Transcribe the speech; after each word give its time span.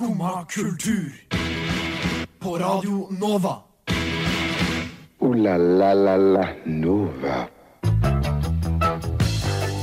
Skumma 0.00 0.44
kultur. 0.48 1.12
På 2.38 2.58
Radio 2.58 3.08
Nova. 3.20 3.56
O-la-la-la-la 5.18 6.48
Nova. 6.64 7.48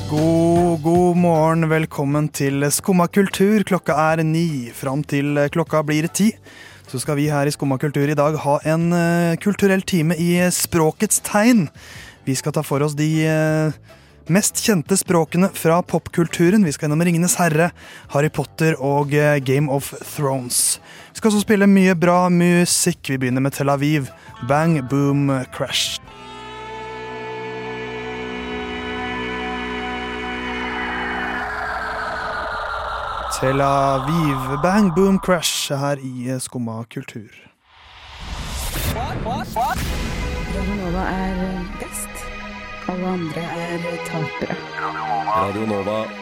God, 0.09 0.81
god 0.81 1.17
morgen, 1.17 1.69
velkommen 1.69 2.29
til 2.29 2.65
Skumma 2.71 3.05
kultur. 3.07 3.61
Klokka 3.61 3.93
er 3.93 4.23
ni. 4.23 4.71
Fram 4.73 5.03
til 5.03 5.37
klokka 5.53 5.83
blir 5.85 6.09
ti. 6.09 6.31
Så 6.89 6.97
skal 6.99 7.21
vi 7.21 7.29
her 7.29 7.45
i 7.45 7.53
Skumma 7.53 7.77
kultur 7.77 8.09
i 8.09 8.17
dag 8.17 8.39
ha 8.41 8.57
en 8.65 8.89
eh, 8.93 9.37
kulturell 9.37 9.85
time 9.85 10.17
i 10.17 10.41
språkets 10.49 11.21
tegn. 11.29 11.67
Vi 12.25 12.33
skal 12.33 12.57
ta 12.57 12.65
for 12.65 12.81
oss 12.81 12.97
de 12.97 13.11
eh, 13.21 13.77
mest 14.33 14.59
kjente 14.63 14.97
språkene 14.97 15.49
fra 15.55 15.81
popkulturen. 15.81 16.65
Vi 16.65 16.73
skal 16.75 16.87
gjennom 16.87 17.03
Ringenes 17.05 17.37
herre, 17.39 17.71
Harry 18.13 18.29
Potter 18.33 18.75
og 18.83 19.13
eh, 19.15 19.37
Game 19.43 19.71
of 19.71 19.93
Thrones. 20.15 20.79
Vi 21.11 21.19
skal 21.21 21.31
også 21.31 21.45
spille 21.45 21.67
mye 21.69 21.95
bra 21.97 22.27
musikk. 22.29 23.09
Vi 23.09 23.17
begynner 23.21 23.43
med 23.43 23.55
Tel 23.57 23.69
Aviv. 23.71 24.11
Bang, 24.49 24.79
boom, 24.89 25.31
crash. 25.55 26.01
Tel 33.39 33.61
Aviv. 33.61 34.61
Bang, 34.63 34.95
boom, 34.95 35.19
crash 35.19 35.73
her 35.73 35.97
i 36.01 36.39
Skumma 36.39 36.83
kultur. 36.93 37.29
Radionova 40.57 41.03
er 41.11 41.65
best. 41.79 42.16
Alle 42.87 43.07
andre 43.11 43.41
er 43.43 43.81
tapere. 44.07 44.55
Radio 45.27 45.65
Nova. 45.67 45.97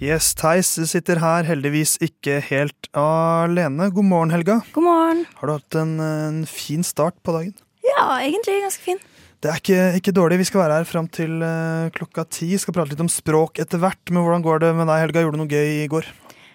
Yes, 0.00 0.30
Theis 0.32 0.70
sitter 0.88 1.20
her 1.20 1.44
heldigvis 1.44 1.98
ikke 2.00 2.38
helt 2.46 2.88
alene. 2.96 3.90
God 3.92 4.06
morgen, 4.08 4.32
Helga. 4.32 4.62
God 4.72 4.86
morgen. 4.86 5.20
Har 5.36 5.50
du 5.50 5.52
hatt 5.58 5.76
en, 5.76 5.92
en 6.00 6.38
fin 6.48 6.80
start 6.80 7.18
på 7.20 7.34
dagen? 7.36 7.52
Ja, 7.84 8.16
egentlig 8.24 8.62
ganske 8.64 8.86
fin. 8.86 9.02
Det 9.44 9.52
er 9.52 9.60
ikke, 9.60 9.82
ikke 10.00 10.16
dårlig. 10.16 10.40
Vi 10.40 10.48
skal 10.48 10.62
være 10.62 10.80
her 10.80 10.88
fram 10.88 11.04
til 11.12 11.44
uh, 11.44 11.92
klokka 11.92 12.24
ti. 12.32 12.48
Skal 12.56 12.78
prate 12.78 12.94
litt 12.94 13.04
om 13.04 13.12
språk 13.12 13.60
etter 13.60 13.84
hvert. 13.84 14.00
Men 14.08 14.24
hvordan 14.24 14.48
går 14.48 14.64
det 14.64 14.72
med 14.80 14.88
deg, 14.88 15.04
Helga? 15.04 15.26
Gjorde 15.26 15.36
du 15.36 15.44
noe 15.44 15.52
gøy 15.52 15.84
i 15.84 15.88
går? 15.92 16.08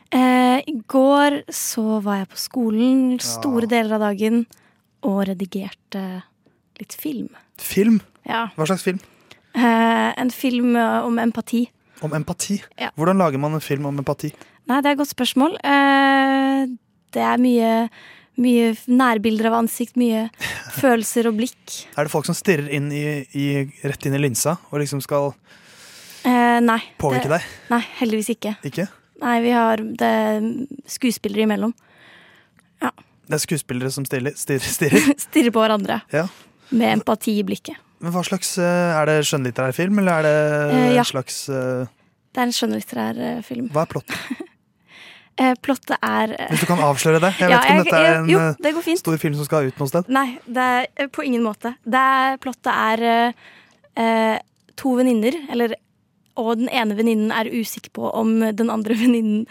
Eh, 0.10 0.60
I 0.66 0.76
går 0.90 1.44
så 1.54 2.00
var 2.02 2.24
jeg 2.24 2.34
på 2.34 2.42
skolen 2.50 3.20
store 3.22 3.70
deler 3.70 4.00
av 4.00 4.10
dagen 4.10 4.48
og 5.06 5.22
redigerte 5.30 6.02
litt 6.80 6.96
film. 7.00 7.30
Film? 7.62 8.02
Ja. 8.28 8.48
Hva 8.58 8.66
slags 8.68 8.84
film? 8.86 9.00
Eh, 9.56 10.10
en 10.20 10.32
film 10.34 10.74
eh, 10.76 11.06
om 11.08 11.20
empati. 11.22 11.64
Om 12.04 12.16
empati. 12.18 12.58
Ja. 12.82 12.90
Hvordan 12.98 13.22
lager 13.22 13.40
man 13.40 13.56
en 13.56 13.64
film 13.64 13.86
om 13.88 14.02
empati? 14.02 14.34
Nei, 14.68 14.82
det 14.82 14.90
er 14.90 14.96
et 14.98 15.00
godt 15.04 15.14
spørsmål. 15.14 15.56
Eh, 15.64 16.66
det 17.16 17.24
er 17.24 17.40
mye, 17.40 17.70
mye 18.42 18.74
nærbilder 18.92 19.52
av 19.52 19.60
ansikt, 19.62 19.96
mye 20.02 20.26
følelser 20.82 21.30
og 21.30 21.38
blikk. 21.40 21.78
Er 21.96 22.10
det 22.10 22.12
folk 22.12 22.28
som 22.28 22.36
stirrer 22.36 22.68
inn 22.76 22.90
i, 22.92 23.06
i, 23.38 23.46
rett 23.86 24.10
inn 24.10 24.18
i 24.18 24.24
linsa 24.26 24.58
og 24.72 24.82
liksom 24.84 25.04
skal 25.06 25.32
Eh, 26.26 26.58
nei. 26.66 26.80
påvirke 26.98 27.30
det, 27.30 27.38
deg? 27.38 27.50
Nei, 27.70 27.82
heldigvis 28.00 28.32
ikke. 28.34 28.56
Ikke? 28.66 28.88
Nei, 29.22 29.36
vi 29.46 29.52
har 29.54 29.78
det 29.78 30.08
er 30.10 30.48
skuespillere 30.90 31.46
imellom. 31.46 31.76
Det 33.26 33.34
er 33.40 33.42
skuespillere 33.42 33.92
som 33.92 34.06
stiller, 34.06 34.36
stirrer. 34.38 34.60
stirrer. 34.76 35.06
Stirrer 35.28 35.52
på 35.56 35.64
hverandre 35.64 36.02
Ja. 36.14 36.28
med 36.72 37.00
empati 37.00 37.40
i 37.40 37.44
blikket. 37.44 37.76
Men 38.04 38.12
hva 38.14 38.22
slags, 38.28 38.58
eh, 38.60 38.96
Er 39.02 39.06
det 39.10 39.20
skjønnlitterær 39.26 39.74
film, 39.74 40.00
eller 40.00 40.12
er 40.20 40.24
det 40.28 40.74
Eh, 40.76 40.94
ja. 40.96 41.00
en 41.02 41.06
slags 41.06 41.38
uh... 41.50 41.86
Det 42.36 42.42
er 42.42 42.50
en 42.50 42.52
skjønnlitterær 42.54 43.22
eh, 43.30 43.42
film. 43.42 43.70
Hva 43.74 43.86
er 43.86 43.94
plottet? 43.96 44.44
Plottet 45.66 45.98
er 46.00 46.32
Hvis 46.48 46.62
du 46.64 46.68
kan 46.70 46.80
avsløre 46.80 47.20
det? 47.20 47.34
Jeg 47.42 47.50
vet 47.52 47.58
ikke 47.66 47.72
om 47.72 47.76
jeg- 47.76 47.84
dette 47.84 47.98
er 48.00 48.20
en 48.22 48.30
jo, 48.30 48.40
det 48.64 49.00
stor 49.02 49.18
film 49.20 49.34
som 49.36 49.46
skal 49.46 49.66
ut 49.68 49.80
noe 49.82 49.88
sted. 49.92 50.08
Nei, 50.08 50.40
det 50.48 50.68
er 50.96 51.08
på 51.12 51.26
ingen 51.28 51.44
måte. 51.44 51.74
Det 51.84 52.00
er, 52.00 52.38
plottet 52.40 52.72
er 52.72 53.34
eh, 53.98 54.40
to 54.80 54.94
venninner, 54.96 55.36
eller 55.52 55.76
og 56.38 56.58
den 56.60 56.70
ene 56.70 56.96
venninnen 56.96 57.32
er 57.36 57.48
usikker 57.52 57.92
på 57.96 58.14
om 58.16 58.40
den 58.56 58.70
andre 58.72 58.96
venninnen 59.02 59.46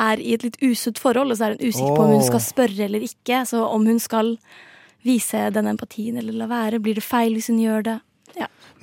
er 0.00 0.20
i 0.20 0.34
et 0.34 0.44
litt 0.46 0.56
usunt 0.62 0.98
forhold, 0.98 1.30
og 1.30 1.38
så 1.38 1.48
er 1.48 1.56
hun 1.56 1.68
usikker 1.68 1.94
på 1.94 2.06
om 2.06 2.14
hun 2.16 2.24
skal 2.26 2.42
spørre 2.42 2.86
eller 2.88 3.04
ikke. 3.06 3.44
Så 3.46 3.60
om 3.62 3.86
hun 3.86 4.00
skal 4.02 4.34
vise 5.04 5.50
den 5.54 5.68
empatien 5.70 6.16
eller 6.18 6.34
la 6.40 6.48
være. 6.50 6.80
Blir 6.82 6.98
det 6.98 7.04
feil 7.04 7.36
hvis 7.36 7.50
hun 7.52 7.62
gjør 7.62 7.88
det? 7.90 7.98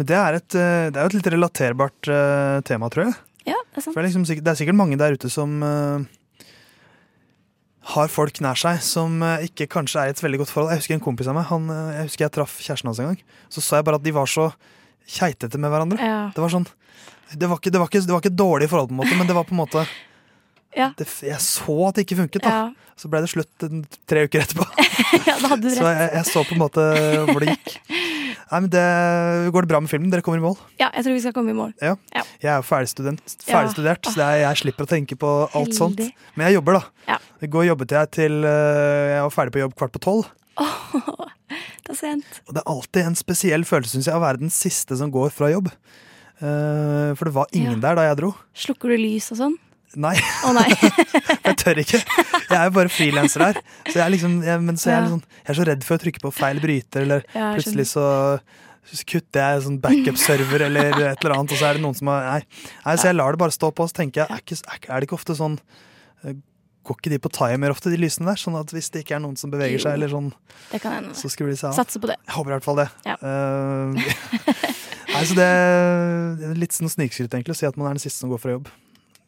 Men 0.02 0.08
det 0.10 0.18
er 0.18 0.38
et, 0.40 0.56
eh, 0.58 0.88
det 0.90 0.98
er 0.98 1.06
jo 1.06 1.12
et 1.12 1.18
litt 1.20 1.28
relaterbart 1.34 2.10
eh, 2.10 2.62
tema, 2.66 2.90
tror 2.90 3.10
jeg. 3.10 3.18
Ja, 3.52 3.60
det 3.60 3.82
er 3.82 3.84
sant. 3.84 3.94
For 3.94 4.00
det, 4.00 4.08
er 4.08 4.10
liksom, 4.10 4.26
det 4.26 4.50
er 4.50 4.58
sikkert 4.58 4.80
mange 4.80 4.98
der 4.98 5.14
ute 5.14 5.30
som 5.30 5.62
eh, 5.66 6.46
har 7.92 8.10
folk 8.14 8.40
nær 8.42 8.58
seg 8.58 8.80
som 8.86 9.22
ikke 9.46 9.68
kanskje 9.70 10.02
er 10.02 10.10
i 10.10 10.16
et 10.16 10.24
veldig 10.24 10.42
godt 10.42 10.54
forhold. 10.54 10.74
Jeg 10.74 10.84
husker 10.84 10.98
en 10.98 11.04
kompis 11.04 11.30
av 11.30 11.38
meg, 11.38 11.46
han, 11.52 11.70
jeg 11.70 12.08
husker 12.10 12.26
jeg 12.26 12.36
traff 12.38 12.60
kjæresten 12.62 12.90
hans 12.90 13.02
en 13.04 13.12
gang. 13.12 13.22
Så 13.54 13.62
sa 13.66 13.78
jeg 13.78 13.90
bare 13.90 14.00
at 14.02 14.06
de 14.06 14.16
var 14.16 14.30
så 14.30 14.52
keitete 15.06 15.60
med 15.62 15.74
hverandre. 15.74 16.00
Ja. 16.02 16.22
Det 16.34 16.42
var 16.42 16.54
sånn 16.54 16.70
det 17.32 17.48
var, 17.48 17.62
ikke, 17.62 17.72
det, 17.72 17.80
var 17.80 17.88
ikke, 17.88 18.02
det 18.04 18.12
var 18.12 18.20
ikke 18.20 18.34
et 18.34 18.42
dårlig 18.42 18.68
forhold, 18.68 18.90
på 18.90 18.96
en 18.96 19.00
måte, 19.00 19.16
men 19.16 19.28
det 19.30 19.36
var 19.38 19.46
på 19.48 19.54
en 19.54 19.62
måte 19.62 19.86
Ja. 20.78 20.92
det, 20.98 21.08
Jeg 21.28 21.40
så 21.44 21.76
at 21.90 21.96
det 21.98 22.06
ikke 22.08 22.22
funket. 22.24 22.42
da 22.44 22.50
Ja. 22.50 22.70
Så 23.02 23.10
ble 23.10 23.20
det 23.24 23.32
slutt 23.32 23.64
en- 23.66 23.86
tre 24.06 24.28
uker 24.28 24.44
etterpå. 24.44 24.66
ja, 25.28 25.34
da 25.42 25.48
hadde 25.56 25.62
du 25.66 25.70
Så 25.74 25.82
jeg, 25.90 26.10
jeg 26.14 26.26
så 26.30 26.44
på 26.46 26.54
en 26.54 26.60
måte 26.62 26.84
hvor 27.32 27.40
det 27.42 27.56
gikk. 27.56 27.80
Nei, 28.52 28.60
men 28.60 28.70
det, 28.70 28.84
Går 29.56 29.62
det 29.66 29.70
bra 29.72 29.80
med 29.82 29.90
filmen? 29.90 30.12
Dere 30.12 30.22
kommer 30.22 30.38
i 30.38 30.44
mål? 30.44 30.58
Ja, 30.78 30.90
jeg 30.94 31.06
tror 31.08 31.14
vi 31.16 31.22
skal 31.24 31.34
komme 31.34 31.50
i 31.54 31.58
mål. 31.58 31.72
Ja. 31.82 31.96
Ja. 32.14 32.22
Jeg 32.44 32.52
er 32.52 32.60
jo 32.62 32.68
ferdigstudent, 32.68 33.24
Ja. 33.48 33.54
ferdigstudert, 33.56 34.06
så 34.12 34.22
er, 34.28 34.42
jeg 34.44 34.60
slipper 34.62 34.86
å 34.86 34.92
tenke 34.92 35.18
på 35.18 35.32
alt 35.56 35.74
sånt. 35.74 35.98
Men 36.36 36.48
jeg 36.52 36.60
jobber, 36.60 36.78
da. 36.78 36.84
Ja. 37.16 37.18
I 37.42 37.48
går 37.48 37.66
jobbet 37.72 37.96
jeg 37.98 38.12
til 38.20 38.38
øh, 38.44 39.08
Jeg 39.16 39.24
var 39.26 39.34
ferdig 39.40 39.56
på 39.58 39.64
jobb 39.64 39.76
kvart 39.82 39.96
på 39.98 40.04
tolv. 40.04 40.30
Det 41.82 41.96
er 41.96 41.98
sent. 41.98 42.28
Og 42.48 42.54
det 42.54 42.62
er 42.62 42.70
alltid 42.72 43.08
en 43.10 43.16
spesiell 43.18 43.64
følelse 43.68 43.98
synes 43.98 44.08
jeg, 44.08 44.16
å 44.16 44.22
være 44.24 44.40
den 44.44 44.54
siste 44.54 44.96
som 45.00 45.10
går 45.12 45.32
fra 45.34 45.50
jobb. 45.52 45.72
Eh, 46.42 47.12
for 47.18 47.28
det 47.28 47.34
var 47.36 47.50
ingen 47.58 47.82
der 47.84 47.98
da 47.98 48.06
jeg 48.08 48.20
dro. 48.22 48.30
Slukker 48.56 48.94
du 48.94 48.98
lys 49.02 49.32
og 49.34 49.40
sånn? 49.42 49.58
Nei, 50.00 50.16
Å 50.48 50.54
nei. 50.56 50.70
jeg 51.48 51.56
tør 51.60 51.82
ikke. 51.82 52.00
Jeg 52.00 52.56
er 52.56 52.68
jo 52.70 52.74
bare 52.78 52.92
frilanser 52.92 53.44
her. 53.50 53.62
Så 53.90 53.98
jeg 53.98 54.04
er 54.06 54.14
liksom, 54.14 54.38
jeg, 54.46 54.64
men 54.64 54.80
så 54.80 54.92
jeg, 54.92 54.98
er 54.98 55.04
litt 55.04 55.16
sånn, 55.18 55.24
jeg 55.42 55.52
er 55.52 55.58
så 55.58 55.66
redd 55.68 55.88
for 55.88 55.98
å 55.98 56.04
trykke 56.06 56.22
på 56.24 56.32
feil 56.36 56.62
bryter, 56.64 57.08
eller 57.08 57.26
Ja, 57.36 57.52
plutselig 57.58 57.90
så 57.92 58.06
kutter 59.08 59.44
jeg 59.44 59.64
sånn 59.66 59.80
backup-server 59.82 60.66
eller 60.68 60.96
et 60.96 61.22
eller 61.22 61.36
annet, 61.36 61.54
og 61.54 61.60
så 61.60 61.68
er 61.70 61.78
det 61.78 61.84
noen 61.84 61.96
som 61.96 62.10
har 62.12 62.24
Nei. 62.26 62.40
nei 62.86 62.96
så 62.98 63.12
jeg 63.12 63.18
lar 63.20 63.36
det 63.36 63.42
bare 63.44 63.54
stå 63.54 63.70
på, 63.78 63.86
så 63.88 64.00
tenker 64.02 64.24
jeg, 64.24 64.34
er, 64.34 64.42
ikke, 64.42 64.88
er 64.90 64.96
det 64.96 65.08
ikke 65.08 65.20
ofte 65.20 65.38
sånn 65.38 65.60
eh, 66.26 66.40
Går 66.82 66.98
ikke 66.98 67.12
de 67.14 67.20
på 67.22 67.30
timer 67.30 67.70
ofte, 67.70 67.92
de 67.94 67.98
lysene 68.02 68.26
der? 68.32 68.40
Sånn 68.42 68.56
at 68.58 68.72
hvis 68.74 68.88
det 68.90 69.04
ikke 69.04 69.14
er 69.20 69.22
noen 69.22 69.36
som 69.38 69.52
beveger 69.54 69.84
seg, 69.84 70.00
eller 70.00 70.10
sånn, 70.10 70.32
Det 70.72 70.80
kan 70.82 70.96
hende. 70.98 71.14
så 71.14 71.30
skrur 71.30 71.52
de 71.52 71.54
seg 71.54 71.68
av. 71.70 71.76
Satser 71.78 72.02
på 72.02 72.10
det. 72.10 72.16
Jeg 72.26 72.34
håper 72.34 72.50
i 72.50 72.56
hvert 72.56 72.66
fall 72.66 72.80
det. 72.80 72.88
Ja. 73.06 73.20
Uh, 73.22 73.94
nei, 75.14 75.22
så 75.30 75.38
det, 75.38 75.46
det 76.42 76.48
er 76.50 76.58
litt 76.58 76.74
sånn 76.74 76.90
snikskryt 76.90 77.38
egentlig 77.38 77.54
å 77.54 77.60
si 77.60 77.70
at 77.70 77.78
man 77.78 77.92
er 77.92 78.00
den 78.00 78.02
siste 78.02 78.24
som 78.24 78.34
går 78.34 78.42
fra 78.42 78.56
jobb. 78.56 78.72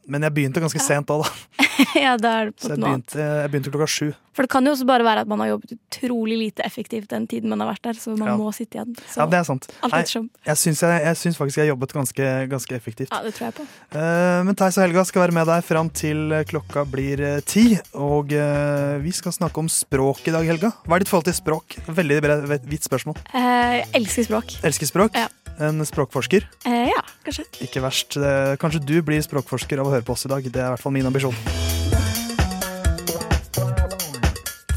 Men 0.08 0.26
jeg 0.28 0.36
begynte 0.36 0.62
ganske 0.64 0.82
sent 0.84 1.08
da, 1.08 1.22
da. 1.22 1.30
ja, 2.06 2.18
da 2.20 2.34
er 2.42 2.52
det 2.52 2.60
Så 2.60 2.74
jeg 2.74 2.82
begynte, 2.82 3.18
jeg 3.24 3.52
begynte 3.54 3.72
klokka 3.74 3.90
sju. 3.90 4.12
For 4.34 4.46
det 4.46 4.50
kan 4.50 4.66
jo 4.66 4.74
også 4.74 4.86
bare 4.90 5.06
være 5.06 5.24
at 5.24 5.30
man 5.30 5.44
har 5.44 5.52
jobbet 5.52 5.76
utrolig 5.76 6.38
lite 6.40 6.66
effektivt 6.66 7.12
den 7.12 7.28
tiden 7.30 7.52
man 7.54 7.62
har 7.62 7.70
vært 7.70 7.84
der, 7.86 8.00
så 8.02 8.16
man 8.18 8.32
Ja. 8.32 8.38
må 8.38 8.50
sitte 8.54 8.80
igjen. 8.80 8.96
Så 9.06 9.22
Ja, 9.22 9.26
det 9.30 9.40
er 9.40 9.44
sant. 9.44 9.68
Nei, 9.84 10.02
jeg 10.02 10.58
syns, 10.58 10.82
jeg, 10.82 11.04
jeg 11.06 11.18
syns 11.22 11.38
faktisk 11.38 11.58
jeg 11.58 11.68
har 11.68 11.76
jobbet 11.76 11.94
ganske, 11.94 12.50
ganske 12.50 12.76
effektivt. 12.76 13.12
Ja, 13.14 13.22
det 13.24 13.36
tror 13.36 13.52
jeg 13.52 13.56
på. 13.60 13.68
Uh, 13.94 14.42
men 14.48 14.56
Theis 14.56 14.78
og 14.78 14.88
Helga 14.88 15.06
skal 15.06 15.28
være 15.28 15.38
med 15.38 15.48
deg 15.48 15.64
fram 15.64 15.90
til 15.90 16.34
eh, 16.34 16.44
klokka 16.50 16.86
blir 16.90 17.22
eh, 17.22 17.40
ti. 17.46 17.78
Og 17.94 18.34
uh, 18.34 18.98
vi 19.04 19.14
skal 19.14 19.32
snakke 19.32 19.62
om 19.62 19.70
språk 19.70 20.28
i 20.28 20.34
dag, 20.34 20.44
Helga. 20.50 20.74
Hva 20.88 20.98
er 20.98 21.06
ditt 21.06 21.14
forhold 21.14 21.30
til 21.30 21.38
språk? 21.38 21.78
Veldig 21.88 22.20
vidt 22.66 22.84
spørsmål. 22.90 23.22
Uh, 23.30 23.80
jeg 23.80 23.88
elsker 24.02 24.30
språk. 24.32 24.58
Elsker 24.66 24.90
språk. 24.90 25.14
Ja. 25.16 25.30
En 25.60 25.86
språkforsker. 25.86 26.48
Eh, 26.66 26.88
ja, 26.90 27.02
kanskje. 27.26 27.46
Ikke 27.66 27.82
verst. 27.84 28.18
Kanskje 28.62 28.82
du 28.86 28.96
blir 29.06 29.22
språkforsker 29.24 29.80
av 29.82 29.88
å 29.90 29.94
høre 29.94 30.06
på 30.08 30.16
oss 30.16 30.26
i 30.26 30.32
dag. 30.32 30.44
Det 30.48 30.60
er 30.60 30.72
i 30.72 30.74
hvert 30.74 30.82
fall 30.84 30.96
min 30.96 31.06
ambisjon. 31.10 31.36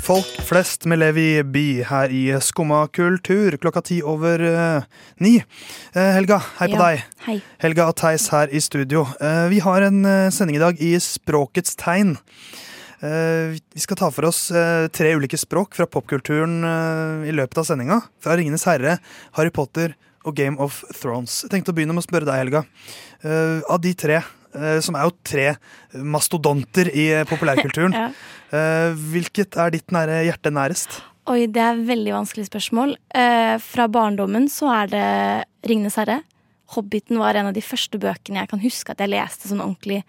Folk 0.07 0.29
flest 0.47 0.85
med 0.87 1.01
Levi 1.03 1.41
By 1.43 1.65
her 1.89 2.13
i 2.15 2.21
Skumma 2.45 2.85
kultur 2.95 3.57
klokka 3.59 3.81
ti 3.89 3.97
over 4.07 4.39
uh, 4.39 4.85
ni. 5.19 5.41
Uh, 5.97 6.13
Helga, 6.15 6.39
hei 6.61 6.69
på 6.71 6.77
Ja. 6.79 6.85
deg. 6.85 7.03
Hei. 7.25 7.35
Helga 7.65 7.89
og 7.91 7.97
Theis 7.99 8.29
her 8.31 8.53
i 8.55 8.61
studio. 8.63 9.03
Uh, 9.19 9.49
vi 9.51 9.59
har 9.65 9.83
en 9.89 10.05
sending 10.31 10.61
i 10.61 10.63
dag 10.63 10.79
i 10.79 10.93
språkets 11.03 11.75
tegn. 11.81 12.15
Vi 12.97 13.79
skal 13.83 13.99
ta 14.01 14.07
for 14.11 14.25
oss 14.25 14.47
tre 14.97 15.11
ulike 15.13 15.37
språk 15.37 15.75
fra 15.77 15.85
popkulturen 15.85 16.65
i 17.29 17.35
løpet 17.37 17.59
av 17.61 17.67
sendinga. 17.69 17.99
Fra 18.25 18.39
Ringenes 18.41 18.65
herre, 18.67 18.95
Harry 19.37 19.53
Potter 19.53 19.93
og 20.27 20.35
Game 20.37 20.59
of 20.63 20.83
Thrones. 20.99 21.41
Jeg 21.47 21.53
tenkte 21.55 21.73
å 21.73 21.77
begynne 21.77 21.95
med 21.97 22.03
å 22.05 22.07
spørre 22.09 22.27
deg, 22.29 22.41
Helga. 22.43 22.65
Uh, 23.25 23.61
av 23.73 23.81
de 23.85 23.93
tre, 23.99 24.21
uh, 24.57 24.79
som 24.85 24.99
er 24.99 25.07
jo 25.09 25.15
tre 25.27 25.47
mastodonter 26.03 26.91
i 26.93 27.07
eh, 27.21 27.27
populærkulturen, 27.29 27.95
Ja. 28.03 28.09
uh, 28.53 28.97
hvilket 29.13 29.57
er 29.63 29.73
ditt 29.75 29.95
nære 29.95 30.23
hjerte 30.27 30.53
nærest? 30.55 30.99
Oi, 31.27 31.47
det 31.51 31.59
er 31.63 31.75
et 31.75 31.87
veldig 31.89 32.13
vanskelig 32.15 32.45
spørsmål. 32.47 32.93
Fra 33.67 33.87
barndommen 33.91 34.45
så 34.53 34.69
er 34.71 34.93
det 34.93 35.07
Ringenes 35.67 35.97
herre. 35.99 36.21
Hobbiten 36.77 37.19
var 37.19 37.35
en 37.35 37.49
av 37.51 37.57
de 37.57 37.65
første 37.67 37.99
bøkene 37.99 38.45
jeg 38.45 38.51
kan 38.53 38.63
huske 38.63 38.95
at 38.95 39.03
jeg 39.03 39.11
leste 39.11 39.51
sånn 39.51 39.65
ordentlig 39.65 40.05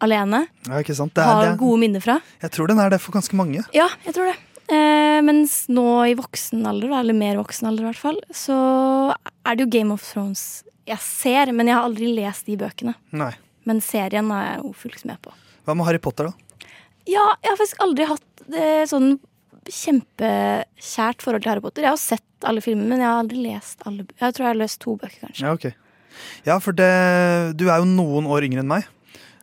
alene. 0.00 0.46
Ja, 0.64 0.80
ikke 0.80 0.96
sant? 0.96 1.12
Det 1.12 1.20
er, 1.20 1.28
Har 1.28 1.44
det 1.44 1.50
er, 1.50 1.58
gode 1.60 1.82
minner 1.82 2.00
fra. 2.04 2.16
jeg 2.40 2.54
tror 2.56 2.72
den 2.72 2.80
er 2.80 2.88
det 2.94 3.02
for 3.04 3.12
ganske 3.12 3.36
mange. 3.36 3.60
Ja, 3.76 3.90
jeg 4.06 4.16
tror 4.16 4.32
det. 4.32 4.38
Eh, 4.72 5.20
mens 5.26 5.66
nå 5.68 5.86
i 6.08 6.16
voksen 6.16 6.64
alder, 6.68 6.94
eller 7.02 7.16
mer 7.16 7.40
voksen 7.40 7.68
alder 7.68 7.84
i 7.84 7.90
hvert 7.90 8.02
fall, 8.02 8.20
så 8.32 8.58
er 9.12 9.56
det 9.56 9.66
jo 9.66 9.72
Game 9.74 9.94
of 9.94 10.04
Thrones 10.06 10.62
jeg 10.88 10.98
ser, 11.04 11.52
men 11.54 11.68
jeg 11.70 11.78
har 11.78 11.86
aldri 11.86 12.08
lest 12.16 12.48
de 12.48 12.56
bøkene. 12.58 12.94
Nei. 13.14 13.32
Men 13.68 13.82
serien 13.84 14.30
har 14.34 14.46
jeg 14.48 14.62
jo 14.64 14.72
fulgt 14.74 15.04
med 15.06 15.20
på. 15.22 15.34
Hva 15.66 15.76
med 15.78 15.86
Harry 15.86 16.00
Potter, 16.02 16.30
da? 16.30 16.66
Ja, 17.06 17.22
jeg 17.42 17.52
har 17.52 17.60
faktisk 17.60 17.84
aldri 17.84 18.08
hatt 18.08 18.42
eh, 18.50 18.82
sånn 18.90 19.14
kjempekjært 19.70 21.22
forhold 21.22 21.44
til 21.44 21.52
Harry 21.52 21.62
Potter. 21.62 21.84
Jeg 21.84 21.92
har 21.92 21.98
jo 21.98 22.02
sett 22.02 22.48
alle 22.48 22.64
filmene, 22.64 22.88
men 22.90 23.04
jeg 23.04 23.10
har 23.10 23.20
aldri 23.22 23.44
lest 23.44 23.86
alle. 23.86 24.06
Jeg 24.18 24.34
tror 24.34 24.46
jeg 24.46 24.50
har 24.50 24.58
løst 24.58 24.80
to 24.82 24.96
bøker, 24.98 25.20
kanskje. 25.28 25.46
Ja, 25.46 25.54
ok. 25.54 25.68
Ja, 26.48 26.58
for 26.62 26.76
det, 26.76 26.90
du 27.58 27.68
er 27.68 27.78
jo 27.80 27.88
noen 27.88 28.26
år 28.30 28.48
yngre 28.48 28.64
enn 28.64 28.72
meg. 28.72 28.90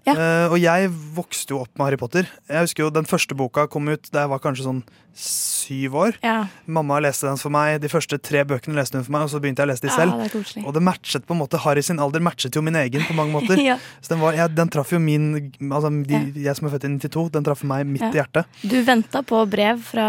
Ja. 0.08 0.16
Uh, 0.16 0.56
og 0.56 0.58
jeg 0.62 0.90
vokste 1.16 1.54
jo 1.54 1.64
opp 1.64 1.72
med 1.76 1.90
Harry 1.90 2.00
Potter. 2.00 2.28
Jeg 2.50 2.66
husker 2.66 2.86
jo 2.86 2.92
Den 2.94 3.08
første 3.08 3.36
boka 3.38 3.66
kom 3.72 3.90
ut 3.92 4.08
da 4.14 4.24
jeg 4.24 4.32
var 4.32 4.42
kanskje 4.42 4.66
sånn 4.66 4.80
syv 5.16 5.96
år. 5.96 6.18
Ja, 6.24 6.48
Mamma 6.66 7.00
leste 7.04 7.28
den 7.28 7.40
for 7.42 7.54
meg. 7.54 7.80
De 7.84 7.90
første 7.92 8.18
tre 8.22 8.44
bøkene 8.48 8.78
leste 8.78 9.00
hun 9.00 9.06
for 9.08 9.16
meg, 9.16 9.26
og 9.28 9.32
så 9.34 9.42
begynte 9.44 9.64
jeg 9.64 9.70
å 9.70 9.72
lese 9.72 9.86
de 9.86 9.92
ja 9.92 9.98
selv. 9.98 10.16
det 10.22 10.42
er. 10.62 10.68
Og 10.68 10.76
det 10.76 10.84
matchet 10.86 11.26
på 11.28 11.36
en 11.36 11.42
måte 11.42 11.60
Harry 11.64 11.84
sin 11.86 12.00
alder 12.00 12.24
matchet 12.24 12.56
jo 12.56 12.64
min 12.66 12.78
egen 12.80 13.06
på 13.08 13.18
mange 13.18 13.36
måter. 13.36 13.60
Ja. 13.70 13.76
Så 14.02 14.14
den, 14.14 14.22
var, 14.24 14.34
ja, 14.34 14.48
den 14.48 14.70
traff 14.72 14.94
jo 14.94 14.98
min 15.04 15.52
altså 15.68 15.90
de, 16.08 16.20
Jeg 16.42 16.56
som 16.58 16.70
er 16.70 16.72
født 16.74 16.86
i 16.88 16.92
92, 16.96 17.26
den 17.36 17.46
traff 17.46 17.62
meg 17.68 17.84
midt 17.86 18.06
i 18.08 18.18
hjertet. 18.18 18.48
Du 18.64 18.78
venta 18.88 19.22
på 19.28 19.42
brev 19.52 19.82
fra 19.84 20.06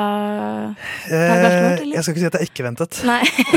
Eh, 1.10 1.32
Gartmort, 1.42 1.82
jeg 1.90 2.04
skal 2.04 2.14
ikke 2.14 2.22
si 2.22 2.28
at 2.30 2.38
jeg 2.38 2.50
ikke 2.52 2.66
ventet. 2.68 3.00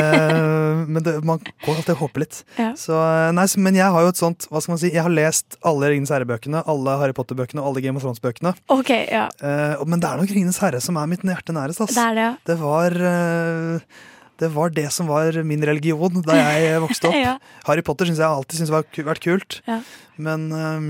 Eh, 0.04 0.80
men 0.90 1.04
det, 1.06 1.14
man 1.26 1.40
går 1.40 1.78
alltid 1.78 1.94
og 1.94 2.00
håper 2.08 2.24
litt. 2.24 2.40
Ja. 2.58 2.72
Så, 2.80 2.96
eh, 2.98 3.30
nei, 3.36 3.46
men 3.62 3.78
jeg 3.78 3.94
har 3.94 4.06
jo 4.06 4.10
et 4.12 4.20
sånt 4.20 4.48
Hva 4.50 4.62
skal 4.64 4.74
man 4.74 4.80
si 4.82 4.90
Jeg 4.90 5.04
har 5.06 5.12
lest 5.14 5.58
alle 5.66 5.92
Ringenes 5.92 6.12
herre-bøkene, 6.14 6.64
alle 6.70 6.96
Harry 7.02 7.16
Potter-bøkene 7.16 7.62
og 7.62 7.72
alle 7.72 7.84
Game 7.86 8.00
of 8.00 8.06
Thrones-bøkene. 8.06 8.56
Okay, 8.74 9.06
ja. 9.14 9.28
Eh, 9.44 9.84
men 9.90 10.02
det 10.04 10.10
er 10.10 10.20
nok 10.22 10.34
Ringenes 10.34 10.60
herre 10.64 10.82
som 10.84 10.98
er 11.00 11.10
mitt 11.12 11.24
hjerte 11.34 11.56
nærest. 11.58 11.82
ass. 11.84 11.94
Det 11.98 12.10
det, 12.18 12.26
ja. 12.28 12.34
Det 12.50 12.58
var 12.62 12.96
eh, 13.12 14.02
det 14.44 14.50
var 14.54 14.72
det 14.74 14.88
som 14.92 15.08
var 15.08 15.36
min 15.46 15.62
religion 15.66 16.22
da 16.26 16.36
jeg 16.40 16.80
vokste 16.86 17.10
opp. 17.12 17.16
ja. 17.20 17.36
Harry 17.68 17.84
Potter 17.86 18.10
syns 18.10 18.22
jeg 18.22 18.28
alltid 18.30 18.60
synes 18.62 18.72
har 18.74 18.86
vært 19.10 19.24
kult, 19.24 19.60
Ja. 19.70 19.80
men 20.18 20.48
um, 20.52 20.88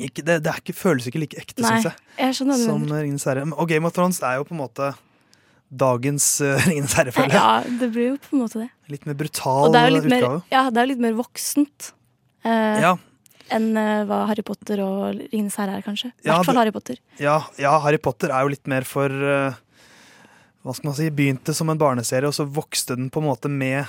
ikke, 0.00 0.22
det, 0.26 0.38
det 0.44 0.50
er 0.52 0.58
ikke, 0.60 0.74
føles 0.76 1.06
ikke 1.08 1.20
like 1.22 1.38
ekte, 1.40 1.62
syns 1.64 1.86
jeg, 1.88 1.94
Jeg 2.20 2.34
som 2.36 2.48
mener. 2.52 3.02
Ringenes 3.04 3.24
herre. 3.28 3.44
Og 3.56 3.68
Game 3.70 3.86
of 3.88 3.94
Thrones 3.96 4.18
er 4.24 4.40
jo 4.40 4.44
på 4.48 4.52
en 4.56 4.60
måte 4.60 4.90
dagens 5.72 6.26
uh, 6.44 6.56
Ringenes 6.68 6.94
herre-følge. 6.98 7.34
Ja, 7.36 7.62
det 7.80 7.88
blir 7.94 8.12
jo 8.14 8.16
på 8.22 8.36
en 8.36 8.42
måte 8.44 8.60
det. 8.64 8.68
Litt 8.92 9.06
mer 9.08 9.16
brutal 9.18 9.72
det 9.74 9.80
er 9.82 9.94
mer, 9.96 10.04
utgave. 10.06 10.42
ja, 10.52 10.64
det 10.70 10.78
er 10.82 10.86
jo 10.88 10.92
litt 10.94 11.04
mer 11.08 11.16
voksent 11.22 11.92
Uh, 12.46 12.76
Ja, 12.78 12.90
enn 13.50 13.76
eh, 13.76 14.04
hva 14.08 14.26
Harry 14.30 14.42
Potter 14.42 14.80
og 14.84 15.20
Ringenes 15.32 15.56
herre 15.60 15.76
er, 15.78 15.82
kanskje. 15.86 16.12
I 16.24 16.28
Ja, 16.28 16.36
hvert 16.38 16.46
fall 16.50 16.56
Harry 16.62 16.72
Potter. 16.74 16.96
ja, 17.22 17.38
ja, 17.58 17.78
Harry 17.84 17.98
Potter 17.98 18.30
er 18.34 18.42
jo 18.42 18.48
litt 18.54 18.66
mer 18.66 18.82
for 18.88 19.06
eh, 19.10 19.54
Hva 20.64 20.74
skal 20.74 20.88
man 20.90 20.96
si? 20.98 21.10
Begynte 21.10 21.54
som 21.54 21.70
en 21.70 21.78
barneserie, 21.78 22.26
og 22.26 22.34
så 22.34 22.44
vokste 22.48 22.96
den 22.96 23.10
på 23.10 23.20
en 23.22 23.28
måte 23.28 23.48
med 23.48 23.86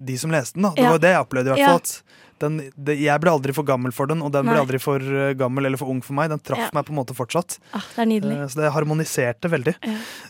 de 0.00 0.16
som 0.20 0.30
leste 0.32 0.54
den. 0.56 0.62
da. 0.68 0.74
Det 0.76 0.82
Ja. 0.84 0.90
var 0.90 0.98
det 0.98 1.10
jeg 1.14 1.20
opplevde. 1.26 1.46
i 1.56 1.56
hvert 1.64 1.68
fall 1.68 2.02
den, 2.40 2.72
det, 2.76 2.94
Jeg 3.00 3.20
ble 3.20 3.30
aldri 3.30 3.52
for 3.52 3.64
gammel 3.68 3.92
for 3.92 4.06
den, 4.08 4.22
og 4.24 4.32
den 4.32 4.46
ble 4.48 4.56
aldri 4.56 4.78
for 4.80 4.96
eh, 5.00 5.34
gammel 5.36 5.66
eller 5.66 5.76
for 5.76 5.88
ung 5.92 6.00
for 6.00 6.14
meg. 6.16 6.30
Den 6.30 6.38
traff 6.40 6.72
meg 6.72 6.84
på 6.86 6.92
en 6.94 6.96
måte 6.96 7.12
fortsatt. 7.16 7.58
Ah, 7.76 7.84
det 7.96 8.00
er 8.00 8.08
nydelig. 8.08 8.36
Uh, 8.40 8.46
Så 8.48 8.60
det 8.62 8.72
harmoniserte 8.72 9.50
veldig. 9.52 9.74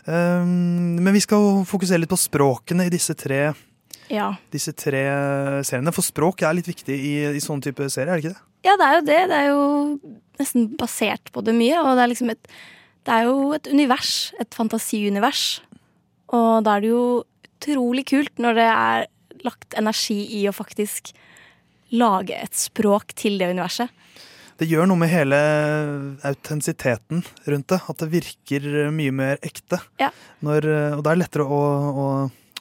Um, 0.07 0.95
men 1.03 1.13
vi 1.13 1.21
skal 1.23 1.63
fokusere 1.67 1.99
litt 2.03 2.11
på 2.11 2.19
språkene 2.19 2.87
i 2.87 2.91
disse 2.91 3.15
tre, 3.15 3.53
Ja. 4.11 4.33
disse 4.51 4.73
tre 4.75 5.05
seriene. 5.63 5.93
For 5.95 6.03
språk 6.03 6.43
er 6.43 6.57
litt 6.57 6.67
viktig 6.67 6.95
i, 6.95 7.13
i 7.31 7.43
sånne 7.43 7.63
type 7.69 7.87
serier, 7.87 8.11
er 8.11 8.19
det 8.19 8.25
ikke 8.25 8.35
det? 8.35 8.41
ja, 8.65 8.75
det 8.77 8.87
er 8.87 8.93
jo 8.95 9.05
det. 9.07 9.21
Det 9.29 9.37
er 9.37 9.49
jo 9.49 9.63
nesten 10.41 10.69
basert 10.79 11.31
på 11.33 11.43
det 11.45 11.55
mye. 11.57 11.79
Og 11.81 11.97
det 11.97 12.05
er 12.05 12.13
liksom 12.13 12.35
et 12.35 12.53
Det 13.01 13.13
er 13.15 13.23
jo 13.25 13.53
et 13.57 13.67
univers. 13.67 14.33
Et 14.39 14.53
fantasiunivers. 14.53 15.61
Og 16.29 16.63
da 16.63 16.75
er 16.75 16.81
det 16.83 16.91
jo 16.91 17.23
utrolig 17.47 18.05
kult 18.05 18.37
når 18.37 18.59
det 18.59 18.67
er 18.69 19.07
lagt 19.41 19.73
energi 19.77 20.19
i 20.37 20.45
å 20.47 20.53
faktisk 20.53 21.09
lage 21.91 22.37
et 22.37 22.53
språk 22.55 23.15
til 23.17 23.39
det 23.41 23.49
universet. 23.49 23.89
Det 24.61 24.67
gjør 24.69 24.85
noe 24.85 25.01
med 25.01 25.09
hele 25.09 25.37
autentisiteten 26.21 27.23
rundt 27.49 27.73
det. 27.73 27.79
At 27.89 28.03
det 28.03 28.11
virker 28.13 28.91
mye 28.93 29.11
mer 29.11 29.41
ekte. 29.41 29.81
Ja. 29.97 30.11
Når, 30.45 30.69
og 30.99 31.01
det 31.01 31.11
er 31.11 31.21
lettere 31.23 31.47
å, 31.49 31.61
å, 31.89 32.05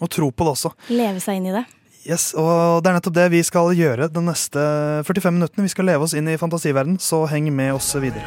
å 0.00 0.08
tro 0.08 0.30
på 0.32 0.46
det 0.48 0.56
også. 0.56 0.72
Leve 0.90 1.20
seg 1.22 1.40
inn 1.40 1.52
i 1.52 1.54
det. 1.60 1.66
Yes, 2.08 2.30
og 2.32 2.80
Det 2.82 2.88
er 2.88 2.96
nettopp 2.96 3.16
det 3.18 3.28
vi 3.34 3.42
skal 3.44 3.74
gjøre 3.76 4.08
de 4.08 4.22
neste 4.24 4.62
45 5.04 5.36
minuttene. 5.36 5.66
Vi 5.68 5.74
skal 5.74 5.84
leve 5.90 6.06
oss 6.06 6.16
inn 6.16 6.30
i 6.32 6.38
fantasiverden, 6.40 6.96
så 6.96 7.26
heng 7.28 7.52
med 7.52 7.76
oss 7.76 7.92
videre. 8.00 8.24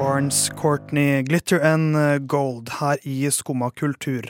Barnes, 0.00 0.48
Courtney, 0.56 1.22
Glitter 1.22 1.60
and 1.60 2.26
Gold 2.26 2.72
her 2.80 2.98
i 3.02 3.30
Skumma 3.30 3.70
kultur. 3.70 4.26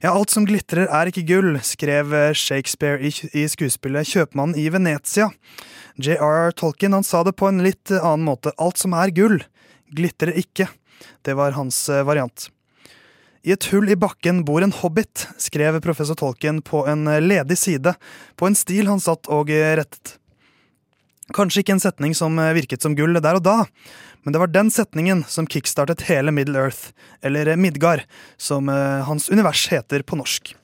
Ja, 0.00 0.12
alt 0.12 0.30
som 0.30 0.46
glitrer 0.46 0.86
er 0.86 1.10
ikke 1.10 1.24
gull, 1.26 1.56
skrev 1.64 2.12
Shakespeare 2.36 3.00
i, 3.00 3.44
skuespillet 3.50 4.06
Kjøpmannen 4.08 4.56
i 4.60 4.68
Venezia. 4.70 5.32
J.R.R. 5.96 6.52
Tolkien 6.52 6.94
han 6.94 7.04
sa 7.04 7.24
det 7.26 7.34
på 7.40 7.48
en 7.48 7.64
litt 7.64 7.90
annen 7.90 8.28
måte. 8.28 8.52
Alt 8.62 8.78
som 8.78 8.94
er 8.94 9.10
gull, 9.16 9.40
glitrer 9.94 10.36
ikke. 10.38 10.68
Det 11.22 11.34
var 11.38 11.56
hans 11.56 11.88
eh, 11.88 12.04
variant. 12.06 12.48
I 13.46 13.54
et 13.54 13.68
hull 13.72 13.88
i 13.88 13.96
bakken 13.96 14.42
bor 14.44 14.64
en 14.64 14.74
hobbit, 14.74 15.28
skrev 15.40 15.78
professor 15.84 16.18
Tolkien 16.18 16.60
på 16.64 16.84
en 16.90 17.06
eh, 17.08 17.22
ledig 17.22 17.58
side, 17.58 17.94
på 18.36 18.48
en 18.48 18.58
stil 18.58 18.90
han 18.90 19.02
satt 19.02 19.30
og 19.32 19.52
eh, 19.54 19.76
rettet. 19.78 20.16
Kanskje 21.36 21.60
ikke 21.62 21.74
en 21.76 21.82
setning 21.82 22.14
som 22.16 22.38
virket 22.56 22.80
som 22.80 22.94
gull 22.96 23.18
der 23.20 23.36
og 23.36 23.42
da, 23.44 23.56
men 24.24 24.32
det 24.32 24.40
var 24.40 24.48
den 24.48 24.70
setningen 24.72 25.26
som 25.28 25.46
kickstartet 25.46 26.06
hele 26.08 26.32
Middle 26.32 26.56
Earth, 26.56 26.94
eller 27.20 27.52
Midgard, 27.60 28.06
som 28.40 28.68
hans 28.68 29.28
univers 29.28 29.66
heter 29.68 30.00
på 30.08 30.16
norsk. 30.16 30.54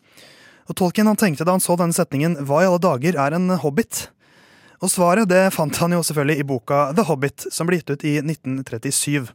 Og 0.64 0.78
Tolkien 0.80 1.08
han 1.08 1.20
tenkte 1.20 1.44
da 1.44 1.52
han 1.52 1.60
så 1.60 1.76
denne 1.76 1.92
setningen, 1.92 2.38
hva 2.48 2.62
i 2.62 2.68
alle 2.70 2.80
dager 2.80 3.20
er 3.20 3.36
en 3.36 3.52
hobbit? 3.60 4.06
Og 4.82 4.90
svaret 4.90 5.30
det 5.30 5.46
fant 5.54 5.76
han 5.82 5.94
jo 5.94 6.02
selvfølgelig 6.04 6.40
i 6.42 6.48
boka 6.48 6.80
The 6.96 7.06
Hobbit, 7.06 7.46
som 7.54 7.68
ble 7.68 7.78
gitt 7.80 7.94
ut 7.94 8.04
i 8.06 8.16
1937. 8.22 9.30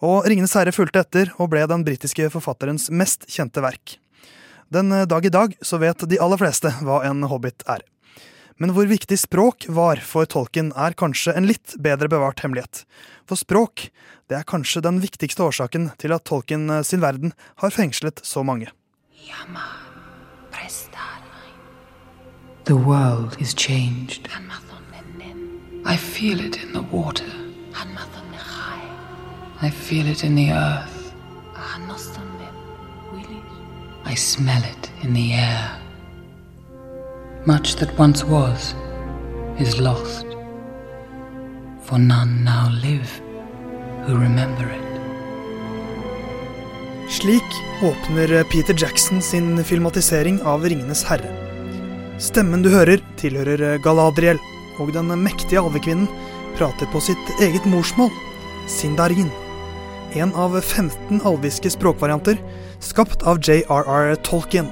Og 0.00 0.28
Ringenes 0.28 0.54
herre 0.56 0.72
fulgte 0.72 1.02
etter 1.04 1.32
og 1.38 1.50
ble 1.52 1.64
den 1.68 1.84
britiske 1.84 2.30
forfatterens 2.32 2.88
mest 2.92 3.26
kjente 3.28 3.62
verk. 3.64 3.98
Den 4.72 4.92
eh, 4.92 5.06
dag 5.08 5.26
i 5.26 5.32
dag 5.32 5.56
så 5.62 5.80
vet 5.82 6.06
de 6.08 6.20
aller 6.22 6.40
fleste 6.40 6.72
hva 6.86 7.02
en 7.08 7.26
hobbit 7.28 7.64
er. 7.68 7.82
Men 8.60 8.74
hvor 8.76 8.88
viktig 8.88 9.16
språk 9.16 9.64
var 9.72 10.02
for 10.04 10.28
tolken, 10.28 10.68
er 10.76 10.96
kanskje 10.96 11.32
en 11.36 11.48
litt 11.48 11.74
bedre 11.80 12.10
bevart 12.12 12.42
hemmelighet. 12.44 12.84
For 13.28 13.40
språk 13.40 13.88
det 14.30 14.38
er 14.38 14.48
kanskje 14.48 14.84
den 14.84 15.00
viktigste 15.02 15.42
årsaken 15.48 15.90
til 16.00 16.14
at 16.16 16.26
tolken 16.28 16.68
eh, 16.70 16.84
sin 16.86 17.02
verden 17.04 17.34
har 17.64 17.74
fengslet 17.74 18.22
så 18.24 18.44
mange. 18.46 18.70
The 22.64 22.76
world 22.76 23.36
is 23.40 23.54
changed. 23.54 24.28
I 25.84 25.96
feel 25.96 26.40
it 26.40 26.62
in 26.62 26.72
the 26.72 26.82
water. 26.82 27.24
I 29.62 29.70
feel 29.70 30.06
it 30.06 30.24
in 30.24 30.34
the 30.36 30.52
earth. 30.52 31.12
I 34.04 34.14
smell 34.14 34.62
it 34.62 34.90
in 35.02 35.14
the 35.14 35.32
air. 35.32 35.78
Much 37.46 37.76
that 37.76 37.98
once 37.98 38.24
was 38.24 38.74
is 39.58 39.80
lost. 39.80 40.26
For 41.82 41.98
none 41.98 42.44
now 42.44 42.70
live 42.82 43.20
who 44.06 44.18
remember 44.18 44.68
it. 44.68 44.90
Slik 47.10 47.50
åpner 47.82 48.44
Peter 48.44 48.74
Jackson 48.74 49.22
sin 49.22 49.64
filmatisering 49.64 50.42
av 50.42 50.64
Ringenes 50.64 51.04
herre. 51.04 51.39
Stemmen 52.20 52.60
du 52.60 52.68
hører, 52.68 53.00
tilhører 53.16 53.78
Galadriel, 53.80 54.36
og 54.76 54.90
den 54.92 55.08
mektige 55.22 55.62
alvekvinnen 55.62 56.08
prater 56.58 56.88
på 56.92 57.00
sitt 57.00 57.30
eget 57.40 57.64
morsmål, 57.64 58.10
sindarin. 58.68 59.30
En 60.12 60.34
av 60.36 60.58
15 60.60 61.22
alviske 61.24 61.72
språkvarianter, 61.72 62.36
skapt 62.84 63.24
av 63.24 63.40
J.R.R. 63.40 64.12
Tolkien. 64.26 64.68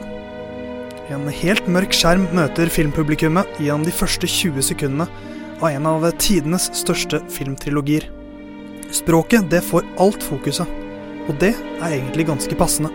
En 1.08 1.24
helt 1.32 1.72
mørk 1.72 1.96
skjerm 1.96 2.28
møter 2.36 2.68
filmpublikummet 2.68 3.48
gjennom 3.56 3.88
de 3.88 3.96
første 3.96 4.28
20 4.28 4.68
sekundene 4.68 5.08
av 5.62 5.70
en 5.72 5.88
av 5.88 6.04
tidenes 6.20 6.68
største 6.76 7.22
filmtrilogier. 7.32 8.10
Språket 8.92 9.48
det 9.48 9.64
får 9.64 9.88
alt 10.04 10.20
fokuset, 10.20 10.68
og 11.24 11.40
det 11.40 11.54
er 11.56 11.94
egentlig 11.94 12.28
ganske 12.28 12.60
passende. 12.60 12.92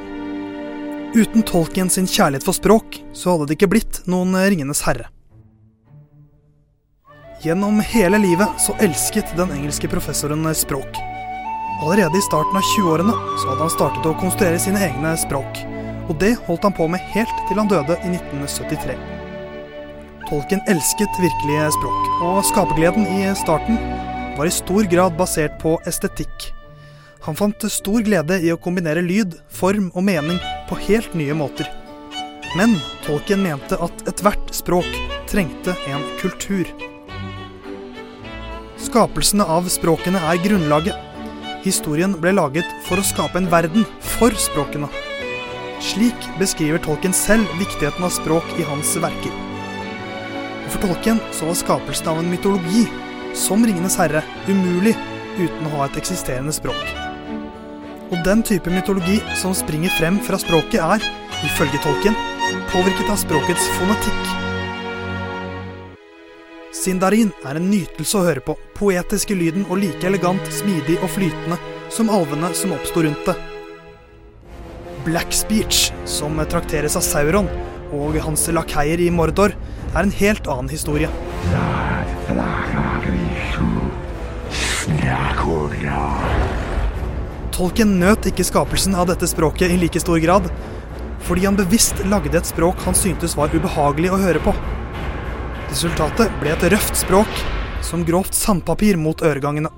Uten 1.13 1.43
Tolkien 1.45 1.89
sin 1.93 2.07
kjærlighet 2.09 2.45
for 2.45 2.57
språk, 2.57 2.95
så 3.13 3.35
hadde 3.35 3.51
det 3.51 3.59
ikke 3.59 3.69
blitt 3.75 3.99
noen 4.09 4.33
Ringenes 4.33 4.81
herre. 4.81 5.11
Gjennom 7.43 7.77
hele 7.85 8.17
livet 8.23 8.61
så 8.63 8.73
elsket 8.81 9.35
den 9.37 9.51
engelske 9.53 9.89
professoren 9.91 10.47
språk. 10.57 10.97
Allerede 11.83 12.17
i 12.17 12.23
starten 12.25 12.57
av 12.57 12.65
20-årene 12.71 13.13
så 13.13 13.51
hadde 13.51 13.65
han 13.65 13.73
startet 13.75 14.07
å 14.09 14.15
konstruere 14.23 14.61
sine 14.63 14.81
egne 14.87 15.11
språk, 15.21 15.61
og 16.07 16.17
det 16.23 16.33
holdt 16.47 16.65
han 16.65 16.77
på 16.79 16.89
med 16.89 17.05
helt 17.13 17.45
til 17.49 17.61
han 17.61 17.69
døde 17.69 17.99
i 18.01 18.15
1973. 18.15 18.97
Tolkien 20.31 20.65
elsket 20.71 21.21
virkelige 21.21 21.69
språk, 21.77 22.09
og 22.25 22.41
skapergleden 22.49 23.05
i 23.19 23.29
starten 23.37 23.77
var 24.39 24.49
i 24.49 24.57
stor 24.57 24.89
grad 24.89 25.19
basert 25.19 25.59
på 25.61 25.77
estetikk. 25.85 26.49
Han 27.23 27.37
fant 27.39 27.63
stor 27.71 28.03
glede 28.03 28.35
i 28.43 28.49
å 28.51 28.59
kombinere 28.59 28.99
lyd, 29.03 29.37
form 29.47 29.87
og 29.95 30.03
mening 30.03 30.41
på 30.67 30.75
helt 30.89 31.13
nye 31.15 31.35
måter. 31.37 31.69
Men 32.59 32.75
Tolkien 33.05 33.39
mente 33.45 33.77
at 33.79 34.03
ethvert 34.11 34.51
språk 34.51 34.89
trengte 35.31 35.71
en 35.87 36.03
kultur. 36.19 36.67
Skapelsene 38.83 39.47
av 39.47 39.69
språkene 39.71 40.19
er 40.33 40.41
grunnlaget. 40.43 40.99
Historien 41.63 42.17
ble 42.19 42.33
laget 42.35 42.67
for 42.89 42.99
å 42.99 43.07
skape 43.07 43.39
en 43.39 43.47
verden 43.51 43.87
for 44.17 44.35
språkene. 44.35 44.91
Slik 45.83 46.27
beskriver 46.41 46.83
Tolkien 46.83 47.15
selv 47.15 47.47
viktigheten 47.59 48.03
av 48.03 48.11
språk 48.15 48.51
i 48.59 48.67
hans 48.67 48.91
verker. 48.99 49.31
Og 50.65 50.75
For 50.75 50.89
Tolkien 50.89 51.23
så 51.31 51.47
var 51.47 51.59
skapelsen 51.59 52.11
av 52.11 52.19
en 52.19 52.29
mytologi, 52.31 52.83
som 53.33 53.63
Ringenes 53.63 53.95
herre, 53.99 54.25
umulig 54.51 54.97
uten 55.39 55.71
å 55.71 55.73
ha 55.77 55.87
et 55.87 56.03
eksisterende 56.03 56.53
språk. 56.55 57.02
Og 58.13 58.19
den 58.21 58.43
type 58.45 58.69
mytologi 58.69 59.15
som 59.39 59.55
springer 59.57 59.89
frem 59.97 60.19
fra 60.21 60.37
språket, 60.37 60.77
er, 60.77 61.01
ifølge 61.47 61.79
tolken, 61.81 62.13
påvirket 62.69 63.09
av 63.09 63.17
språkets 63.17 63.65
fonetikk. 63.79 64.27
Sindarin 66.77 67.31
er 67.47 67.57
en 67.57 67.71
nytelse 67.71 68.19
å 68.19 68.25
høre 68.27 68.43
på, 68.45 68.53
poetisk 68.77 69.33
i 69.33 69.39
lyden 69.39 69.65
og 69.65 69.81
like 69.81 70.05
elegant, 70.05 70.45
smidig 70.53 70.99
og 70.99 71.09
flytende 71.15 71.57
som 71.93 72.11
alvene 72.13 72.51
som 72.57 72.75
oppsto 72.77 73.01
rundt 73.01 73.25
det. 73.25 73.35
Black 75.07 75.33
Speech, 75.33 75.89
som 76.05 76.37
trakteres 76.53 76.99
av 76.99 77.05
Sauron 77.07 77.49
og 77.93 78.21
hans 78.27 78.45
lakeier 78.53 79.01
i 79.01 79.09
Mordor, 79.09 79.57
er 79.93 80.01
en 80.05 80.13
helt 80.21 80.45
annen 80.45 80.69
historie. 80.69 81.09
Tolkien 87.53 87.99
nøt 88.01 88.25
ikke 88.25 88.45
skapelsen 88.47 88.95
av 88.97 89.11
dette 89.11 89.27
språket 89.29 89.69
i 89.69 89.77
like 89.77 89.99
stor 90.01 90.17
grad, 90.23 90.47
fordi 91.27 91.45
han 91.45 91.57
bevisst 91.57 92.01
lagde 92.09 92.39
et 92.39 92.49
språk 92.49 92.81
han 92.87 92.97
syntes 92.97 93.37
var 93.37 93.53
ubehagelig 93.53 94.09
å 94.09 94.17
høre 94.23 94.41
på. 94.41 94.55
Resultatet 95.69 96.33
ble 96.41 96.49
et 96.55 96.65
røft 96.73 96.97
språk, 96.97 97.29
som 97.85 98.05
grovt 98.07 98.33
sandpapir 98.33 98.97
mot 98.97 99.21
øregangene. 99.21 99.69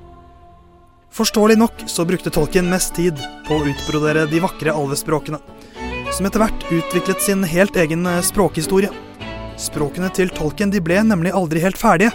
Forståelig 1.15 1.59
nok 1.59 1.85
så 1.91 2.07
brukte 2.07 2.31
Tolkien 2.31 2.67
mest 2.71 2.95
tid 2.95 3.19
på 3.47 3.59
å 3.59 3.67
utbrodere 3.67 4.25
de 4.31 4.41
vakre 4.43 4.71
alvespråkene, 4.75 5.39
som 6.15 6.27
etter 6.27 6.43
hvert 6.43 6.67
utviklet 6.71 7.23
sin 7.23 7.43
helt 7.47 7.75
egen 7.79 8.07
eh, 8.07 8.23
språkhistorie. 8.23 8.91
Språkene 9.59 10.11
til 10.15 10.31
Tolkien 10.35 10.71
de 10.71 10.83
ble 10.83 11.03
nemlig 11.03 11.35
aldri 11.35 11.63
helt 11.63 11.79
ferdige. 11.79 12.11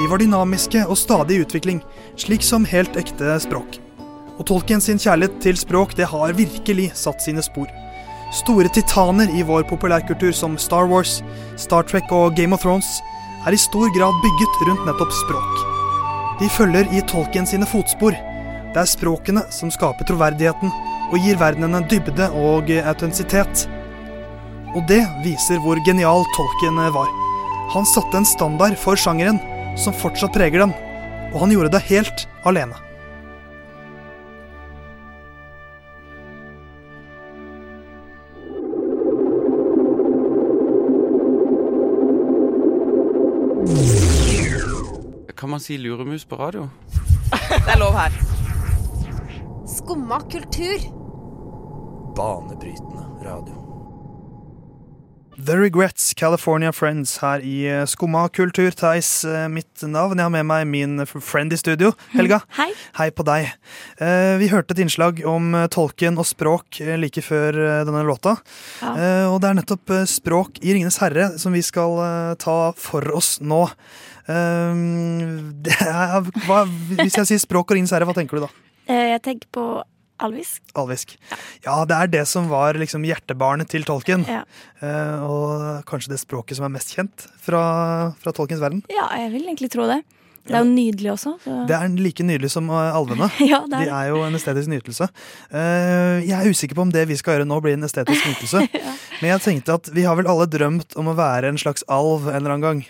De 0.00 0.08
var 0.08 0.20
dynamiske 0.20 0.86
og 0.86 0.96
stadig 0.96 1.36
i 1.36 1.44
utvikling, 1.44 1.84
slik 2.20 2.44
som 2.44 2.68
helt 2.68 2.96
ekte 3.00 3.36
språk. 3.44 3.80
Og 4.40 4.46
Tolkien 4.48 4.80
sin 4.80 4.96
kjærlighet 4.96 5.36
til 5.44 5.58
språk 5.60 5.92
det 5.98 6.06
har 6.08 6.32
virkelig 6.32 6.86
satt 6.96 7.20
sine 7.20 7.42
spor. 7.44 7.68
Store 8.32 8.70
titaner 8.72 9.28
i 9.36 9.42
vår 9.44 9.66
populærkultur 9.68 10.32
som 10.32 10.56
Star 10.56 10.88
Wars, 10.88 11.18
Star 11.60 11.84
Trek 11.84 12.08
og 12.14 12.38
Game 12.38 12.56
of 12.56 12.64
Thrones 12.64 12.88
er 13.44 13.52
i 13.52 13.60
stor 13.60 13.92
grad 13.92 14.16
bygget 14.24 14.64
rundt 14.64 14.88
nettopp 14.88 15.12
språk. 15.18 15.60
De 16.40 16.48
følger 16.56 16.88
i 16.96 17.04
Tolkien 17.10 17.48
sine 17.48 17.68
fotspor. 17.68 18.16
Det 18.72 18.80
er 18.80 18.88
språkene 18.88 19.44
som 19.52 19.72
skaper 19.74 20.08
troverdigheten 20.08 20.72
og 21.10 21.20
gir 21.20 21.36
verdenene 21.36 21.84
dybde 21.90 22.32
og 22.32 22.70
autentisitet. 22.80 23.66
Og 24.72 24.86
det 24.88 25.02
viser 25.26 25.60
hvor 25.60 25.80
genial 25.84 26.24
Tolkien 26.36 26.80
var. 26.96 27.10
Han 27.74 27.84
satte 27.92 28.22
en 28.22 28.28
standard 28.28 28.78
for 28.80 28.96
sjangeren 28.96 29.42
som 29.76 29.92
fortsatt 29.92 30.32
preger 30.32 30.64
den, 30.64 30.78
og 31.34 31.42
han 31.44 31.52
gjorde 31.52 31.76
det 31.76 31.88
helt 31.90 32.24
alene. 32.48 32.89
Kan 45.50 45.52
man 45.52 45.60
si 45.60 45.78
luremus 45.78 46.24
på 46.24 46.36
radio? 46.36 46.68
Det 47.66 47.72
er 47.72 47.78
lov 47.78 47.92
her. 47.92 48.12
Skumma 49.66 50.20
kultur. 50.20 50.78
Banebrytende 52.14 53.02
radio. 53.24 53.59
The 55.40 55.56
Regrets, 55.56 56.12
California 56.14 56.72
Friends 56.72 57.14
her 57.22 57.40
i 57.40 57.62
eh, 57.70 57.84
Skumma 57.88 58.26
kultur. 58.28 58.74
Theis, 58.76 59.24
eh, 59.24 59.46
mitt 59.48 59.82
navn. 59.88 60.18
Jeg 60.18 60.26
har 60.26 60.32
med 60.34 60.44
meg 60.48 60.66
min 60.68 61.06
friend 61.06 61.54
i 61.54 61.58
studio, 61.60 61.94
Helga. 62.12 62.42
Hei. 62.58 62.66
Hei 62.98 63.06
på 63.14 63.24
deg. 63.24 63.48
Eh, 64.02 64.34
Vi 64.42 64.50
hørte 64.52 64.74
et 64.76 64.82
innslag 64.84 65.22
om 65.24 65.54
tolken 65.72 66.18
og 66.20 66.28
språk 66.28 66.82
like 67.00 67.22
før 67.24 67.56
denne 67.88 68.02
låta. 68.04 68.36
Ja. 68.82 68.92
Og 69.30 69.38
det 69.40 69.48
er 69.50 69.56
nettopp 69.62 69.94
språk 70.10 70.60
i 70.60 70.74
Ringenes 70.76 71.00
herre 71.00 71.30
som 71.40 71.56
vi 71.56 71.62
skal 71.64 72.36
ta 72.40 72.58
for 72.76 73.08
oss 73.16 73.38
nå. 73.40 73.62
Eh, 74.28 74.84
Det 75.64 75.78
er, 75.86 76.28
hva, 76.44 76.64
hvis 77.00 77.16
jeg 77.16 77.32
sier 77.32 77.42
språk 77.46 77.70
og 77.70 77.78
Ringenes 77.78 77.94
herre, 77.96 78.08
hva 78.08 78.16
tenker 78.18 78.36
du 78.40 78.44
da? 78.44 78.52
Jeg 78.90 79.22
tenker 79.24 79.48
på 79.54 79.66
alvisk. 80.26 80.62
Alvisk. 80.78 81.16
Ja, 81.64 81.80
det 81.88 81.96
er 81.96 82.12
det 82.18 82.24
som 82.30 82.48
var 82.52 82.78
liksom 82.80 83.04
hjertebarnet 83.08 83.70
til 83.72 83.84
tolken. 83.88 84.24
Ja. 84.28 84.44
Eh, 84.84 85.24
og 85.26 85.84
kanskje 85.90 86.14
det 86.14 86.22
språket 86.22 86.58
som 86.60 86.68
er 86.68 86.74
mest 86.76 86.94
kjent 86.96 87.28
fra, 87.42 88.14
fra 88.20 88.32
tolkens 88.36 88.62
verden. 88.62 88.84
ja, 88.92 89.08
jeg 89.24 89.34
vil 89.36 89.46
egentlig 89.48 89.72
tro 89.72 89.88
det. 89.90 90.02
Det 90.48 90.56
er 90.56 90.64
jo 90.64 90.70
nydelig 90.72 91.10
også. 91.12 91.34
Så. 91.44 91.56
Det 91.68 91.74
er 91.76 91.90
like 92.00 92.24
nydelig 92.24 92.48
som 92.50 92.70
eh, 92.72 92.96
alvene. 92.96 93.28
ja, 93.52 93.60
det 93.68 93.82
De 93.84 93.90
er 93.90 93.92
er 93.92 94.08
jo 94.10 94.22
en 94.24 94.38
estetisk 94.38 94.72
nytelse. 94.72 95.10
Eh, 95.52 96.22
jeg 96.26 96.36
er 96.38 96.48
usikker 96.48 96.78
på 96.78 96.86
om 96.86 96.94
det 96.94 97.04
vi 97.10 97.18
skal 97.20 97.36
gjøre 97.36 97.48
nå, 97.48 97.60
blir 97.62 97.76
en 97.76 97.86
estetisk 97.86 98.24
nytelse. 98.32 98.64
Men 99.20 99.34
jeg 99.34 99.44
tenkte 99.44 99.76
at 99.76 99.90
vi 99.94 100.06
har 100.08 100.16
vel 100.18 100.30
alle 100.30 100.48
drømt 100.50 100.96
om 100.98 101.12
å 101.12 101.16
være 101.18 101.52
en 101.52 101.60
slags 101.60 101.84
alv 101.92 102.30
en 102.30 102.40
eller 102.40 102.56
annen 102.56 102.66
gang. 102.66 102.82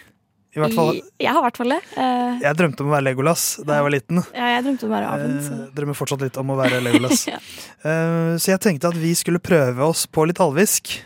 I 0.51 0.59
hvert 0.59 0.75
fall, 0.75 0.89
I- 0.97 1.03
Jeg 1.25 1.31
har 1.31 1.39
i 1.41 1.45
hvert 1.47 1.57
fall 1.61 1.69
det. 1.77 1.81
Uh, 1.97 2.41
Jeg 2.43 2.57
drømte 2.59 2.81
om 2.83 2.89
å 2.91 2.95
være 2.97 3.05
Legolas 3.11 3.45
da 3.65 3.77
jeg 3.79 3.87
var 3.87 3.93
liten. 3.95 4.23
ja, 4.35 4.47
jeg 4.57 4.65
drømte 4.67 4.83
om 4.89 4.91
å 4.91 4.97
være 4.97 5.11
aven. 5.15 5.37
Så. 5.47 5.53
Eh, 5.53 5.69
drømmer 5.77 5.95
fortsatt 5.99 6.25
litt 6.27 6.37
om 6.43 6.51
å 6.51 6.57
være 6.59 6.81
Legolas. 6.83 7.27
Ja. 7.31 7.39
uh, 7.85 8.35
så 8.41 8.51
jeg 8.57 8.61
tenkte 8.65 8.89
at 8.91 8.99
vi 8.99 9.13
skulle 9.15 9.39
prøve 9.39 9.79
oss 9.87 10.07
på 10.11 10.27
litt 10.27 10.41
alvisk. 10.43 10.97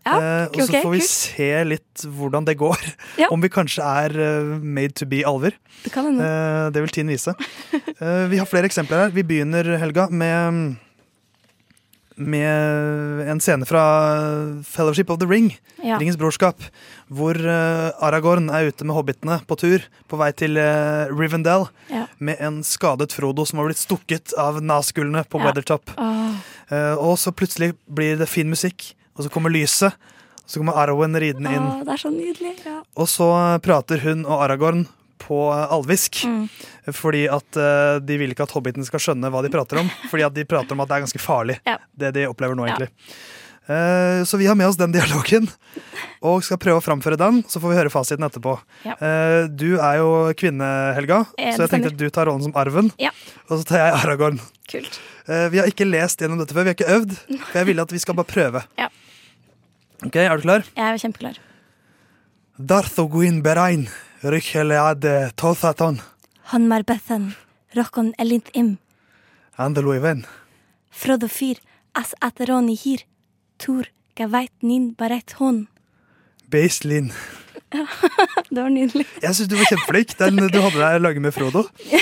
Ja, 0.00 0.16
okay, 0.48 0.62
og 0.64 0.70
så 0.70 0.80
får 0.80 0.92
vi 0.94 0.98
kult. 1.02 1.10
se 1.12 1.48
litt 1.68 2.02
hvordan 2.08 2.46
det 2.48 2.54
går. 2.58 2.80
Ja. 3.20 3.26
Om 3.30 3.42
vi 3.44 3.50
kanskje 3.52 3.84
er 3.84 4.14
eh, 4.16 4.54
made 4.64 4.94
to 4.96 5.04
be 5.06 5.20
alver. 5.28 5.52
Det. 5.84 5.92
Eh, 5.92 6.70
det 6.72 6.80
vil 6.80 6.88
tiden 6.96 7.12
vise. 7.12 7.34
Eh, 7.76 8.24
vi 8.32 8.38
har 8.40 8.48
flere 8.48 8.64
eksempler 8.66 9.04
her. 9.04 9.10
Vi 9.12 9.22
begynner, 9.28 9.68
Helga, 9.78 10.08
med 10.10 10.78
med 12.20 13.24
en 13.32 13.40
scene 13.40 13.64
fra 13.68 13.82
Fellowship 14.66 15.10
of 15.10 15.18
the 15.22 15.26
Ring, 15.26 15.50
Ja. 15.82 15.96
Ringens 15.96 16.18
brorskap, 16.20 16.60
hvor 17.08 17.32
eh, 17.40 17.90
Aragorn 18.04 18.50
er 18.52 18.68
ute 18.68 18.84
med 18.84 18.94
hobbitene 18.94 19.38
på 19.48 19.56
tur 19.56 19.80
på 20.10 20.18
vei 20.20 20.28
til 20.36 20.58
eh, 20.60 21.08
Rivendell 21.08 21.64
Ja. 21.88 22.04
med 22.20 22.36
en 22.44 22.60
skadet 22.66 23.12
Frodo 23.16 23.46
som 23.48 23.58
har 23.62 23.70
blitt 23.70 23.80
stukket 23.80 24.34
av 24.38 24.60
naskullene 24.62 25.24
på 25.24 25.40
Ja. 25.40 25.46
Weathertop. 25.48 25.90
Oh. 25.96 26.36
Og 27.02 27.16
så 27.18 27.32
plutselig 27.34 27.72
blir 27.90 28.18
det 28.20 28.28
fin 28.30 28.46
musikk, 28.50 28.92
og 29.16 29.24
så 29.24 29.30
kommer 29.32 29.50
lyset. 29.50 29.96
Og 30.44 30.52
så 30.52 30.60
kommer 30.60 30.76
Arwen 30.78 31.16
ridende 31.18 31.50
inn. 31.50 31.66
Oh, 31.66 31.80
det 31.86 31.96
er 31.96 31.98
så 32.04 32.10
nydelig. 32.12 32.52
Ja. 32.66 32.82
Og 32.96 33.08
så 33.10 33.26
prater 33.64 33.98
hun 34.04 34.22
og 34.26 34.44
Aragorn 34.44 34.84
på 35.20 35.40
alvisk. 35.52 36.22
Mm. 36.26 36.46
Fordi 36.96 37.26
at 37.30 37.60
uh, 37.60 37.98
de 38.02 38.16
vil 38.20 38.32
ikke 38.34 38.48
at 38.48 38.54
hobbiten 38.56 38.86
skal 38.86 39.02
skjønne 39.02 39.30
hva 39.30 39.44
de 39.44 39.52
prater 39.52 39.82
om. 39.82 39.90
Fordi 40.12 40.26
at 40.26 40.36
de 40.36 40.46
prater 40.48 40.76
om 40.76 40.82
at 40.84 40.90
det 40.90 40.98
er 40.98 41.04
ganske 41.06 41.22
farlig, 41.22 41.60
Ja. 41.68 41.76
det 42.00 42.14
de 42.16 42.26
opplever 42.30 42.58
nå, 42.58 42.66
egentlig. 42.66 42.90
Eh, 43.70 44.24
så 44.24 44.36
vi 44.36 44.46
har 44.46 44.54
med 44.58 44.66
oss 44.66 44.76
den 44.76 44.90
dialogen, 44.92 45.46
og 46.26 46.42
skal 46.42 46.58
prøve 46.58 46.80
å 46.80 46.82
framføre 46.84 47.18
den. 47.20 47.42
Så 47.46 47.60
får 47.62 47.70
vi 47.70 47.76
høre 47.78 47.92
fasiten 47.92 48.26
etterpå. 48.26 48.56
Ja. 48.82 48.96
Uh, 48.98 49.44
du 49.46 49.76
er 49.78 50.00
jo 50.00 50.08
kvinne, 50.38 50.66
Helga, 50.96 51.20
Eh, 51.38 51.52
så 51.54 51.64
jeg 51.64 51.72
tenkte 51.74 51.92
at 51.92 52.00
du 52.00 52.08
tar 52.10 52.26
rollen 52.26 52.42
som 52.42 52.56
arven. 52.58 52.90
Ja. 52.98 53.12
Og 53.48 53.60
så 53.60 53.68
tar 53.68 53.84
jeg 53.84 54.00
Aragorn. 54.00 54.40
Kult. 54.70 54.98
Uh, 55.28 55.46
vi 55.52 55.60
har 55.62 55.70
ikke 55.70 55.86
lest 55.86 56.18
gjennom 56.24 56.40
dette 56.40 56.56
før, 56.56 56.66
vi 56.66 56.72
har 56.72 56.78
ikke 56.80 56.96
øvd. 56.96 57.14
For 57.46 57.60
jeg 57.60 57.70
ville 57.70 57.86
at 57.86 57.94
vi 57.94 58.02
skal 58.02 58.18
bare 58.18 58.32
prøve. 58.32 58.64
Ja. 58.80 58.90
Ok, 60.02 60.16
Er 60.16 60.36
du 60.40 60.42
klar? 60.48 60.66
Jeg 60.74 60.86
er 60.96 61.02
kjempeklar. 61.04 61.38
Darthoguin 62.58 63.38
Rycheleade 64.22 65.30
Tothaton, 65.34 66.00
Han 66.52 66.68
Bethan, 66.86 67.32
Rokon 67.74 68.14
Elint 68.18 68.48
Im, 68.52 68.76
Andeloiven. 69.56 70.26
Frodo 70.90 71.28
Fyr, 71.28 71.56
As 71.94 72.14
Ateroni 72.20 72.76
Hir, 72.76 72.98
Tor 73.58 73.84
Gaveit 74.14 74.52
Nin 74.62 74.94
Bareit 74.94 75.32
Hon. 75.38 75.66
Baselin. 76.50 77.12
Det 78.50 78.60
var 78.62 78.68
nydelig. 78.68 79.06
Jeg 79.22 79.34
syns 79.34 79.48
du 79.48 79.56
var 79.56 79.68
kjempeflink. 79.70 80.16
Den 80.18 80.36
du 80.36 80.60
hadde 80.60 80.78
der 80.80 80.98
laget 81.00 81.22
med 81.22 81.32
Frodo. 81.32 81.64
ja. 81.88 82.00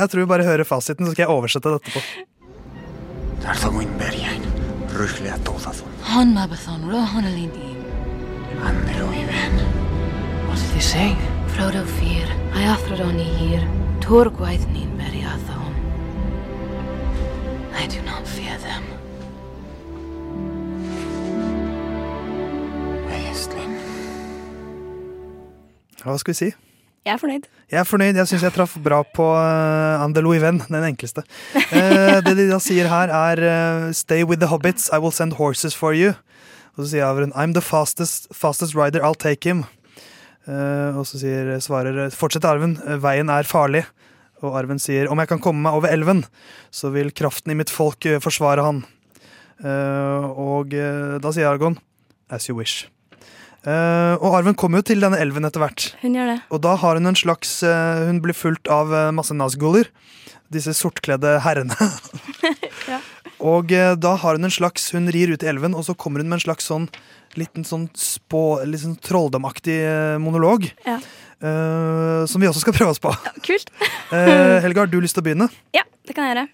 jeg 0.00 0.10
tror 0.10 0.20
vi 0.20 0.28
bare 0.30 0.44
hører 0.44 0.68
fasiten, 0.68 1.06
så 1.06 1.14
skal 1.16 1.24
jeg 1.26 1.32
oversette 1.32 1.72
det 1.72 1.80
etterpå. 1.80 2.00
Darthaguin 3.42 3.90
Berjain, 3.98 4.44
Rychlea 4.94 5.38
Tothathon, 5.42 5.90
Han 6.12 6.36
Im. 10.50 10.56
Andeloiven. 10.56 10.74
he 10.74 10.80
sing? 10.80 11.16
Frodo 11.54 11.84
fyr, 11.84 12.28
Iathodon 12.54 13.18
i 13.20 13.24
hir, 13.24 13.62
Torgwaith 14.00 14.66
nín 14.72 14.96
beri 14.98 15.22
athon. 15.22 15.74
I 17.74 17.86
do 17.86 18.02
not 18.02 18.26
fear 18.26 18.58
them. 18.58 18.84
Hva 26.00 26.16
skal 26.16 26.32
vi 26.32 26.38
si? 26.38 26.46
Jeg 27.04 27.12
er 27.12 27.18
fornøyd. 27.20 27.46
Jeg 27.70 27.78
er 27.80 27.84
fornøyd. 27.84 28.16
Jeg 28.16 28.28
syns 28.28 28.42
jeg 28.42 28.52
traff 28.52 28.76
bra 28.84 29.02
på 29.02 29.24
uh, 29.32 30.00
Andelo 30.04 30.32
Iven, 30.32 30.62
den 30.68 30.84
enkleste. 30.84 31.22
Uh, 31.54 32.20
det 32.24 32.36
de 32.36 32.48
da 32.50 32.58
sier 32.60 32.88
her, 32.88 33.12
er 33.12 33.42
uh, 33.44 33.92
Stay 33.92 34.24
with 34.24 34.40
the 34.40 34.48
hobbits, 34.48 34.88
I 34.92 34.98
will 34.98 35.12
send 35.12 35.36
horses 35.36 35.76
for 35.76 35.92
you. 35.92 36.14
Og 36.76 36.84
så 36.84 36.90
sier 36.94 37.04
Avren 37.04 37.32
I'm 37.32 37.52
the 37.52 37.60
fastest, 37.64 38.28
fastest 38.32 38.74
rider, 38.74 39.04
I'll 39.04 39.18
take 39.18 39.48
him. 39.48 39.64
Eh, 40.48 40.96
og 40.96 41.04
så 41.08 41.20
sier, 41.20 41.56
svarer 41.62 42.08
Fortsett, 42.14 42.46
Arven, 42.48 42.78
veien 43.02 43.32
er 43.32 43.48
farlig. 43.48 43.84
Og 44.40 44.56
Arven 44.56 44.80
sier 44.80 45.10
om 45.12 45.20
jeg 45.20 45.28
kan 45.30 45.42
komme 45.42 45.66
meg 45.66 45.76
over 45.76 45.92
elven, 45.92 46.24
så 46.72 46.92
vil 46.94 47.12
kraften 47.12 47.52
i 47.52 47.58
mitt 47.58 47.72
folk 47.72 48.06
eh, 48.08 48.20
forsvare 48.22 48.64
han. 48.64 48.84
Eh, 49.60 50.30
og 50.40 50.72
eh, 50.76 51.18
da 51.20 51.34
sier 51.34 51.50
Argon 51.50 51.76
as 52.32 52.48
you 52.48 52.56
wish. 52.56 52.86
Uh, 53.60 54.16
og 54.24 54.38
Arven 54.38 54.56
kommer 54.56 54.80
jo 54.80 54.86
til 54.88 55.02
denne 55.04 55.18
elven 55.20 55.44
etter 55.44 55.60
hvert. 55.60 55.90
Hun 56.00 56.14
gjør 56.16 56.30
det. 56.30 56.36
Og 56.48 56.62
da 56.64 56.78
har 56.80 56.96
hun 56.96 57.10
en 57.10 57.18
slags 57.18 57.58
uh, 57.60 58.06
Hun 58.08 58.22
blir 58.24 58.32
fulgt 58.32 58.70
av 58.72 58.88
uh, 58.88 59.10
masse 59.12 59.36
nazguler. 59.36 59.90
Disse 60.48 60.72
sortkledde 60.78 61.34
herrene. 61.44 61.76
Ja. 63.50 63.56
Og 63.56 63.72
eh, 63.74 63.94
da 63.98 64.14
har 64.22 64.36
hun 64.38 64.46
en 64.46 64.52
slags 64.52 64.90
Hun 64.94 65.08
rir 65.12 65.32
ut 65.34 65.42
i 65.42 65.48
elven, 65.50 65.74
og 65.74 65.84
så 65.86 65.94
kommer 65.98 66.22
hun 66.22 66.28
med 66.30 66.38
en 66.40 66.44
slags 66.48 66.68
sånn 66.70 66.86
liten 67.38 67.62
sånn 67.66 67.84
spå, 67.94 68.60
litt 68.66 68.82
sånn 68.82 68.96
trolldomaktig 68.98 69.76
eh, 69.86 70.16
monolog. 70.22 70.64
Ja. 70.86 70.96
eh, 71.38 72.24
som 72.26 72.42
vi 72.42 72.48
også 72.50 72.64
skal 72.64 72.74
prøve 72.78 72.94
oss 72.94 73.02
på. 73.02 73.12
Kult. 73.46 73.70
Eh, 74.10 74.56
Helga, 74.64 74.82
har 74.82 74.88
du 74.90 74.96
lyst 74.98 75.14
til 75.14 75.22
å 75.22 75.26
begynne? 75.28 75.46
Ja, 75.70 75.84
det 76.08 76.16
kan 76.16 76.26
jeg 76.26 76.32
gjøre. 76.34 76.48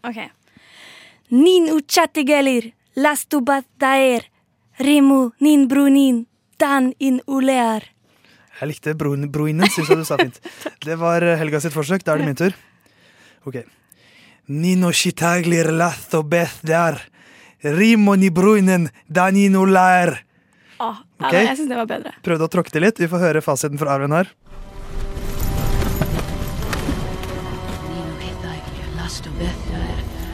ok. 0.08 0.20
Nin 1.34 1.66
uchatigelir, 1.74 2.68
lastubat 2.94 3.66
daer, 3.82 4.28
rimu 4.78 5.32
nin 5.42 5.66
brunin, 5.66 6.20
dan 6.62 6.92
in 7.02 7.18
ulear. 7.26 7.88
Jeg 8.60 8.70
likte 8.70 8.94
bruinen, 8.94 9.66
syns 9.74 9.90
jeg 9.90 9.98
du 9.98 10.06
sa 10.06 10.20
fint. 10.22 10.38
Det 10.86 10.94
var 11.02 11.26
Helga 11.42 11.58
sitt 11.64 11.74
forsøk. 11.74 12.06
Da 12.06 12.14
er 12.14 12.22
det 12.22 12.30
min 12.30 12.38
tur. 12.38 12.54
Ok. 13.42 13.64
Nino 14.48 14.90
shitaglir 14.92 15.70
latho 15.72 16.22
beth 16.22 16.60
der. 16.66 17.00
Rimo 17.62 18.14
ni 18.16 18.30
bruinen 18.30 18.88
danino 19.08 19.64
lær. 19.64 20.16
Ah, 20.80 21.02
okay? 21.20 21.44
Jeg 21.44 21.58
syns 21.58 21.68
det 21.68 21.76
var 21.76 21.88
bedre. 21.90 22.14
Prøvde 22.24 22.46
å 22.48 22.52
tråkke 22.52 22.72
til 22.72 22.86
litt. 22.86 23.00
Vi 23.00 23.08
får 23.10 23.20
høre 23.20 23.42
fasiten 23.44 23.78
fra 23.80 23.98
Arven 23.98 24.16
her. 24.16 24.32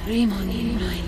Nino 0.06 0.36
bruinen. 0.46 1.06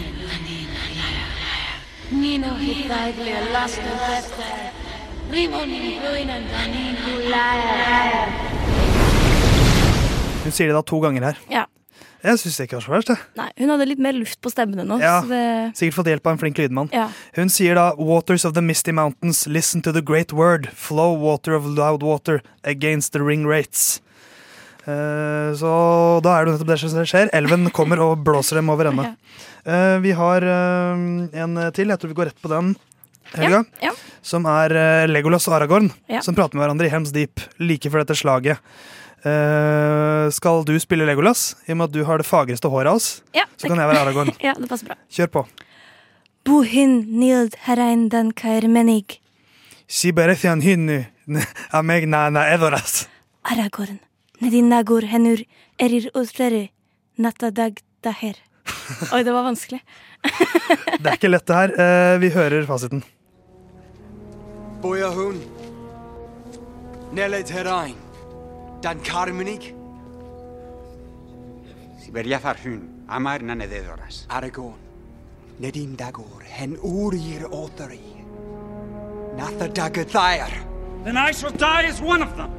Hun 10.49 10.55
sier 10.55 10.71
det 10.71 10.75
da 10.75 10.83
to 10.83 10.99
ganger 11.05 11.31
her. 11.31 11.43
Ja. 11.53 11.67
Jeg 12.25 12.41
syns 12.43 12.57
det 12.59 12.65
ikke 12.67 12.79
var 12.81 12.83
så 12.83 12.93
verst. 12.97 13.11
Nei, 13.39 13.47
hun 13.61 13.71
hadde 13.71 13.87
litt 13.87 14.01
mer 14.03 14.17
luft 14.17 14.41
på 14.43 14.51
stemmen 14.51 14.83
nå. 14.91 14.97
Ja. 14.99 15.21
Det, 15.23 15.43
Sikkert 15.79 15.95
fått 16.01 16.11
hjelp 16.11 16.27
av 16.27 16.35
en 16.35 16.41
flink 16.41 16.59
lydmann. 16.59 16.89
ja. 16.93 17.07
Hun 17.39 17.49
sier 17.53 17.79
da 17.79 17.93
Waters 17.95 18.45
of 18.49 18.57
the 18.57 18.63
misty 18.65 18.91
mountains, 18.93 19.45
listen 19.47 19.83
to 19.87 19.93
the 19.95 20.03
great 20.03 20.33
word. 20.35 20.67
Flow 20.75 21.15
water 21.23 21.55
of 21.55 21.65
loud 21.67 22.03
water 22.03 22.41
against 22.65 23.13
the 23.15 23.23
ring 23.23 23.47
rates. 23.47 24.01
Uh, 24.89 25.53
så 25.61 25.71
da 26.25 26.39
er 26.41 26.47
det 26.49 26.55
nettopp 26.57 26.71
det 26.73 26.79
som 26.81 27.07
skjer. 27.07 27.31
Elven 27.37 27.69
kommer 27.77 28.01
og 28.03 28.23
blåser 28.27 28.59
dem 28.59 28.71
over 28.73 28.91
ende. 28.91 29.13
Uh, 29.69 29.99
vi 30.03 30.15
har 30.17 30.43
uh, 30.43 31.29
en 31.39 31.59
til. 31.77 31.93
Jeg 31.93 32.01
tror 32.01 32.15
vi 32.15 32.19
går 32.19 32.31
rett 32.33 32.43
på 32.43 32.51
den. 32.51 32.75
Helga. 33.37 33.63
Ja, 33.85 33.91
ja. 33.91 33.97
Som 34.25 34.47
er 34.49 34.73
Legolas 35.09 35.45
og 35.51 35.55
Aragorn, 35.59 35.91
Ja. 36.09 36.23
som 36.25 36.35
prater 36.37 36.57
med 36.57 36.65
hverandre 36.65 36.89
i 36.89 36.93
Helms 36.93 37.13
Deep 37.15 37.43
like 37.61 37.91
før 37.93 38.01
dette 38.03 38.17
slaget. 38.19 38.59
Eh, 39.27 40.31
skal 40.31 40.65
du 40.65 40.75
spille 40.79 41.07
Legolas, 41.09 41.57
i 41.67 41.73
og 41.75 41.81
med 41.81 41.89
at 41.89 41.95
du 41.97 42.05
har 42.07 42.21
det 42.23 42.27
fagreste 42.29 42.71
håret 42.71 42.91
av 42.93 43.01
oss? 43.01 43.09
Ja, 43.35 43.45
Så 43.59 43.67
kan 43.67 43.81
jeg 43.81 43.91
være 43.91 44.05
Aragorn. 44.05 44.31
ja, 44.47 44.55
det 44.55 44.69
passer 44.71 44.93
bra. 44.93 44.99
Kjør 45.11 45.33
på. 45.35 45.45
Buhin 46.47 47.01
nild 47.19 47.57
herein 47.67 48.09
den 48.13 48.31
kairmenig. 48.33 49.19
Siberethian 49.89 50.63
hynu 50.63 51.03
amegna 51.75 52.29
na 52.31 52.47
edoras. 52.53 53.09
Aragorn. 53.45 53.99
Nedin 54.41 54.69
nagor 54.71 55.03
henur 55.11 55.43
erir 55.83 56.11
utrere. 56.15 56.69
Nattadag 57.19 57.81
daher. 58.07 58.37
Oi, 59.13 59.23
det 59.27 59.33
var 59.35 59.43
vanskelig. 59.49 59.81
Det 60.99 61.07
er 61.07 61.15
ikke 61.15 61.31
lett, 61.31 61.47
det 61.47 61.55
her. 61.57 61.73
Eh, 61.79 62.17
vi 62.23 62.29
hører 62.35 62.65
fasiten. 62.67 63.03
Boyahun. 64.83 65.39
Nelet 67.15 67.51
herain. 67.55 67.95
Dan 68.83 69.01
Carmenig. 69.03 69.75
Siberia 71.99 72.39
farhun, 72.39 72.83
amar 73.09 73.41
nanededoras. 73.43 74.27
Aragorn. 74.31 74.79
Nedim 75.61 75.97
Dagor. 75.99 76.43
Hen 76.47 76.77
Urir 76.83 77.49
Othari. 77.51 78.01
Natha 79.37 79.69
Dagathair. 79.69 80.53
Then 81.05 81.17
I 81.17 81.33
shall 81.33 81.51
die 81.51 81.87
as 81.89 82.01
one 82.01 82.23
of 82.23 82.37
them. 82.37 82.55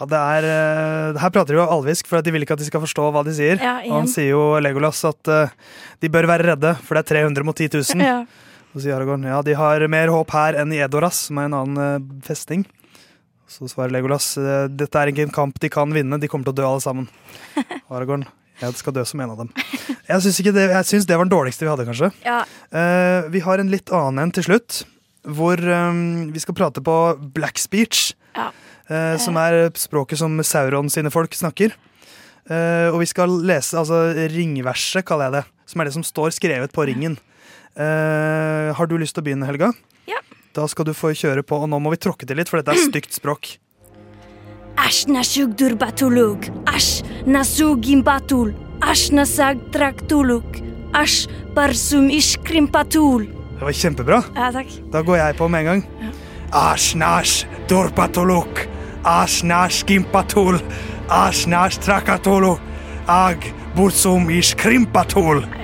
Ja, 0.00 0.06
det 0.06 0.18
er, 0.18 0.44
eh, 1.14 1.20
her 1.20 1.30
prater 1.30 1.54
de 1.54 1.60
jo 1.60 1.66
alvisk, 1.70 2.08
for 2.10 2.18
at 2.18 2.24
de 2.24 2.32
vil 2.34 2.42
ikke 2.42 2.56
at 2.56 2.58
de 2.58 2.66
skal 2.66 2.82
forstå 2.82 3.12
hva 3.14 3.22
de 3.22 3.34
sier. 3.36 3.60
Ja, 3.62 3.76
og 3.86 4.00
han 4.00 4.08
sier 4.10 4.32
jo 4.32 4.58
Legolas 4.58 5.04
at 5.06 5.28
eh, 5.30 5.52
de 6.02 6.10
bør 6.10 6.26
være 6.26 6.48
redde, 6.56 6.74
for 6.82 6.98
det 6.98 7.04
er 7.04 7.22
300 7.22 7.46
mot 7.46 7.54
10 7.54 7.70
000. 7.94 8.02
Ja. 8.10 8.24
Og 8.72 8.80
sier 8.80 8.96
Aragorn 8.96 9.22
ja, 9.28 9.42
de 9.44 9.52
har 9.54 9.84
mer 9.92 10.08
håp 10.08 10.30
her 10.32 10.56
enn 10.58 10.72
i 10.72 10.80
Edoras, 10.80 11.28
som 11.28 11.38
er 11.38 11.50
en 11.50 11.54
annen 11.60 11.82
eh, 11.86 12.22
festning. 12.26 12.64
Så 13.52 13.68
svarer 13.68 13.92
Legolas 13.92 14.34
eh, 14.40 14.68
dette 14.72 14.96
er 14.96 15.10
ikke 15.12 15.26
en 15.26 15.34
kamp 15.34 15.58
de 15.60 15.68
kan 15.72 15.90
vinne, 15.92 16.16
de 16.20 16.30
kommer 16.30 16.48
til 16.48 16.54
å 16.54 16.60
dø 16.62 16.68
alle 16.70 16.84
sammen. 16.84 17.10
Aragorn 17.92 18.24
jeg 18.62 18.78
skal 18.78 18.94
dø 18.94 19.02
som 19.06 19.20
en 19.22 19.32
av 19.32 19.40
dem. 19.42 19.48
Jeg 20.06 20.22
syns, 20.22 20.38
det, 20.54 20.66
det 21.08 21.16
var 21.16 21.26
den 21.26 21.32
dårligste 21.32 21.64
vi 21.66 21.70
hadde, 21.72 21.86
kanskje. 21.88 22.10
Ja. 22.22 22.42
Uh, 22.70 23.28
vi 23.32 23.42
har 23.42 23.58
en 23.58 23.72
litt 23.72 23.90
annen 23.90 24.22
en 24.22 24.34
til 24.34 24.46
slutt, 24.46 24.82
hvor 25.26 25.58
um, 25.58 26.30
vi 26.30 26.42
skal 26.42 26.56
prate 26.58 26.82
på 26.84 26.96
black 27.34 27.58
speech. 27.58 28.12
Ja. 28.36 28.52
Uh, 28.86 29.16
som 29.18 29.38
er 29.40 29.72
språket 29.78 30.20
som 30.20 30.38
Sauron 30.46 30.92
sine 30.92 31.10
folk 31.10 31.34
snakker. 31.34 31.74
Uh, 32.46 32.92
og 32.92 33.00
vi 33.02 33.10
skal 33.10 33.34
lese 33.50 33.78
altså 33.78 34.04
ringverset, 34.30 35.02
kaller 35.08 35.30
jeg 35.30 35.40
det. 35.40 35.44
Som 35.72 35.82
er 35.82 35.90
det 35.90 35.96
som 35.98 36.06
står 36.06 36.36
skrevet 36.36 36.74
på 36.74 36.86
ringen. 36.86 37.18
Har 37.72 38.84
du 38.84 38.98
lyst 39.00 39.16
til 39.16 39.22
å 39.22 39.24
begynne, 39.24 39.46
Helga? 39.48 39.70
Ja. 40.04 40.18
Da 40.52 40.66
skal 40.68 40.84
du 40.84 40.92
få 40.92 41.14
kjøre 41.16 41.42
på, 41.46 41.56
og 41.64 41.68
nå 41.72 41.78
må 41.80 41.92
vi 41.94 42.00
tråkke 42.02 42.26
til 42.28 42.36
litt, 42.36 42.50
for 42.52 42.60
dette 42.60 42.74
er 42.76 42.82
stygt 42.90 43.14
språk. 43.16 43.54
Nasug. 45.08 45.56
Nasug. 47.26 47.86
Nasag 49.16 49.60
traktuluk. 49.72 50.60
Barsum. 51.54 52.08
Det 53.58 53.62
var 53.64 53.72
kjempebra. 53.78 54.18
Ja, 54.34 54.50
takk. 54.52 54.72
Da 54.92 55.02
går 55.06 55.16
jeg 55.20 55.36
på 55.38 55.48
med 55.48 55.60
en 55.60 55.66
gang. 55.70 55.82
Gimpatul. 59.88 60.58
Trakatulu. 61.86 62.56
Ag 63.08 63.52
bursum. 63.76 64.28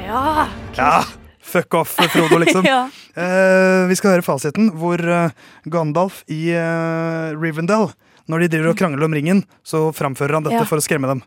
Ja. 0.07 0.47
Ja, 0.79 1.05
fuck 1.43 1.75
off, 1.75 1.97
Frodo, 2.13 2.39
liksom. 2.39 2.65
Ja. 2.73 2.89
Eh, 3.19 3.89
vi 3.91 3.97
skal 3.99 4.13
høre 4.15 4.23
fasiten, 4.23 4.69
hvor 4.79 5.01
eh, 5.03 5.33
Gandalf 5.67 6.21
i 6.31 6.53
eh, 6.55 7.35
Rivendell, 7.35 7.89
når 8.31 8.45
de 8.45 8.51
driver 8.53 8.71
og 8.71 8.79
krangler 8.79 9.09
om 9.09 9.17
ringen, 9.17 9.43
så 9.67 9.89
framfører 9.97 10.39
han 10.39 10.47
dette 10.47 10.61
Ja. 10.63 10.69
for 10.69 10.79
å 10.79 10.85
skremme 10.85 11.11
dem. 11.11 11.25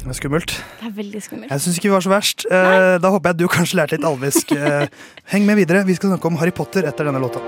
skummelt. 0.17 0.53
Det 0.79 0.89
er 0.89 0.95
veldig 0.95 1.21
skummelt. 1.23 1.51
Jeg 1.51 1.63
syns 1.63 1.79
ikke 1.79 1.89
vi 1.89 1.95
var 1.95 2.05
så 2.05 2.11
verst. 2.13 2.45
Nei. 2.51 2.97
da 3.03 3.11
håper 3.13 3.31
jeg 3.33 3.41
du 3.41 3.47
kanskje 3.51 3.81
lærte 3.81 3.97
litt 3.97 4.07
alvisk. 4.07 4.53
Eh, 4.61 4.87
heng 5.33 5.45
med 5.47 5.57
videre. 5.57 5.81
Vi 5.87 5.95
skal 5.97 6.11
snakke 6.11 6.27
om 6.29 6.37
Harry 6.37 6.53
Potter 6.53 6.85
etter 6.85 7.07
denne 7.07 7.19
låta. 7.21 7.41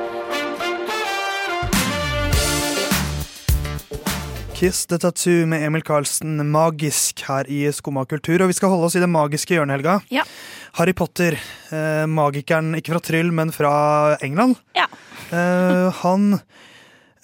Kiss 4.64 4.86
the 4.88 4.98
Tattoo 4.98 5.46
med 5.50 5.66
Emil 5.68 5.84
Karlsen, 5.84 6.38
magisk 6.48 7.26
her 7.28 7.50
i 7.52 7.66
Skumma 7.76 8.06
kultur. 8.08 8.46
Og 8.46 8.52
vi 8.52 8.56
skal 8.56 8.72
holde 8.72 8.88
oss 8.88 8.96
i 8.96 9.02
det 9.04 9.10
magiske 9.12 9.58
hjørnet, 9.58 9.76
Helga. 9.76 9.98
Ja. 10.14 10.24
Harry 10.78 10.94
Potter, 10.96 11.36
eh, 11.70 12.06
magikeren 12.08 12.72
ikke 12.80 12.94
fra 12.96 13.02
Tryll, 13.04 13.34
men 13.36 13.52
fra 13.52 14.18
England. 14.24 14.56
Ja. 14.78 14.88
Eh, 15.34 15.90
han 16.00 16.40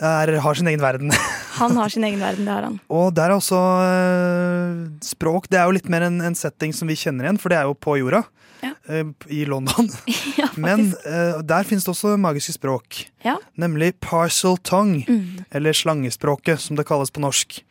er, 0.02 0.36
har 0.44 0.60
sin 0.60 0.68
egen 0.68 0.84
verden. 0.84 1.16
Han 1.60 1.76
har 1.78 1.90
sin 1.94 2.04
egen 2.08 2.20
verden, 2.24 2.46
det 2.48 2.54
har 2.54 2.66
han. 2.68 2.80
Og 2.90 3.14
der 3.18 3.30
er 3.32 3.38
også 3.38 3.60
eh, 3.86 4.90
språk. 5.06 5.48
Det 5.52 5.60
er 5.60 5.68
jo 5.70 5.76
litt 5.78 5.90
mer 5.92 6.06
en, 6.08 6.20
en 6.26 6.36
setting 6.38 6.74
som 6.76 6.88
vi 6.92 6.98
kjenner 7.00 7.28
igjen, 7.28 7.40
for 7.42 7.52
det 7.54 7.60
er 7.62 7.70
jo 7.70 7.76
på 7.78 7.98
jorda. 8.00 8.24
Ja. 8.64 8.74
eh, 8.92 9.08
I 9.32 9.46
London. 9.48 9.88
Ja, 10.40 10.50
Men 10.60 10.90
eh, 11.08 11.40
der 11.48 11.64
finnes 11.68 11.86
det 11.88 11.94
også 11.94 12.16
magiske 12.20 12.56
språk. 12.58 13.06
Ja. 13.24 13.38
Nemlig 13.60 13.94
parcel 14.04 14.58
tongue, 14.68 15.06
Mm. 15.08 15.46
eller 15.52 15.74
slangespråket 15.76 16.60
som 16.60 16.76
det 16.80 16.86
kalles 16.88 17.12
på 17.12 17.24
norsk. 17.24 17.62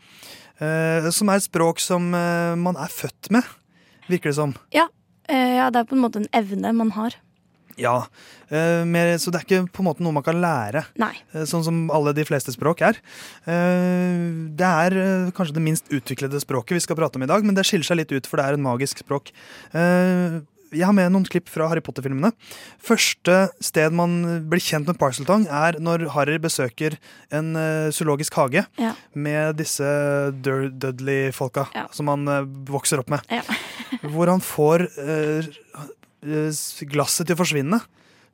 Eh, 0.60 1.08
som 1.14 1.28
er 1.30 1.38
et 1.40 1.46
språk 1.46 1.78
som 1.80 2.08
eh, 2.16 2.54
man 2.58 2.76
er 2.80 2.90
født 2.90 3.30
med, 3.34 3.44
virker 4.08 4.32
det 4.32 4.38
som. 4.40 4.54
Ja. 4.74 4.88
eh, 5.28 5.56
ja, 5.60 5.68
det 5.70 5.82
er 5.84 5.88
på 5.90 5.94
en 5.96 6.02
måte 6.02 6.22
en 6.24 6.30
evne 6.34 6.72
man 6.74 6.90
har. 6.96 7.14
Ja, 7.78 8.06
eh, 8.50 8.82
mer, 8.84 9.14
Så 9.18 9.30
det 9.30 9.40
er 9.40 9.46
ikke 9.46 9.70
på 9.72 9.80
en 9.84 9.88
måte 9.88 10.02
noe 10.04 10.12
man 10.16 10.24
kan 10.26 10.40
lære, 10.42 10.84
Nei. 10.98 11.12
eh, 11.34 11.46
sånn 11.46 11.64
som 11.64 11.90
alle 11.94 12.12
de 12.16 12.24
fleste 12.28 12.52
språk 12.54 12.82
er. 12.82 12.98
Eh, 13.46 14.50
det 14.58 14.68
er 14.68 14.98
eh, 14.98 15.30
kanskje 15.36 15.54
det 15.58 15.62
minst 15.64 15.88
utviklede 15.94 16.40
språket 16.42 16.76
vi 16.78 16.80
skal 16.84 16.96
prate 16.98 17.16
om 17.16 17.22
i 17.26 17.30
dag, 17.30 17.44
men 17.46 17.54
det 17.54 17.64
skiller 17.68 17.86
seg 17.86 18.00
litt 18.02 18.12
ut, 18.12 18.26
for 18.26 18.36
det 18.42 18.46
er 18.48 18.58
en 18.58 18.66
magisk 18.66 18.98
språk. 19.04 19.30
Eh, 19.72 20.40
jeg 20.68 20.84
har 20.84 20.92
med 20.92 21.08
noen 21.14 21.24
klipp 21.24 21.48
fra 21.48 21.64
Harry 21.70 21.80
Potter-filmene. 21.80 22.28
Første 22.84 23.48
sted 23.64 23.94
man 23.96 24.18
blir 24.50 24.60
kjent 24.60 24.84
med 24.90 24.98
Parseltong, 25.00 25.46
er 25.48 25.78
når 25.80 26.04
Harry 26.12 26.36
besøker 26.44 26.98
en 27.32 27.54
eh, 27.56 27.88
zoologisk 27.96 28.36
hage 28.36 28.66
Ja. 28.76 28.92
med 29.16 29.56
disse 29.62 29.88
Dudley-folka 30.44 31.68
som 31.96 32.08
han 32.12 32.28
vokser 32.68 33.00
opp 33.00 33.08
med. 33.14 33.24
Ja. 33.32 33.40
hvor 34.12 34.28
han 34.28 34.40
får 34.44 34.84
glasset 36.92 37.28
til 37.28 37.36
å 37.36 37.40
forsvinne. 37.40 37.80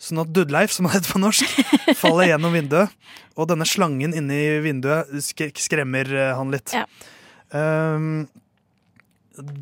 Sånn 0.00 0.20
at 0.20 0.32
Dudleif, 0.34 0.72
som 0.74 0.88
han 0.88 0.96
heter 0.98 1.14
på 1.14 1.20
norsk, 1.22 1.50
faller 2.02 2.32
gjennom 2.32 2.54
vinduet. 2.56 2.92
Og 3.38 3.48
denne 3.50 3.66
slangen 3.68 4.14
inni 4.16 4.40
vinduet 4.64 5.12
sk 5.24 5.52
skremmer 5.62 6.10
eh, 6.10 6.32
han 6.36 6.50
litt. 6.54 6.74
Ja. 6.74 6.84
Um, 7.54 8.26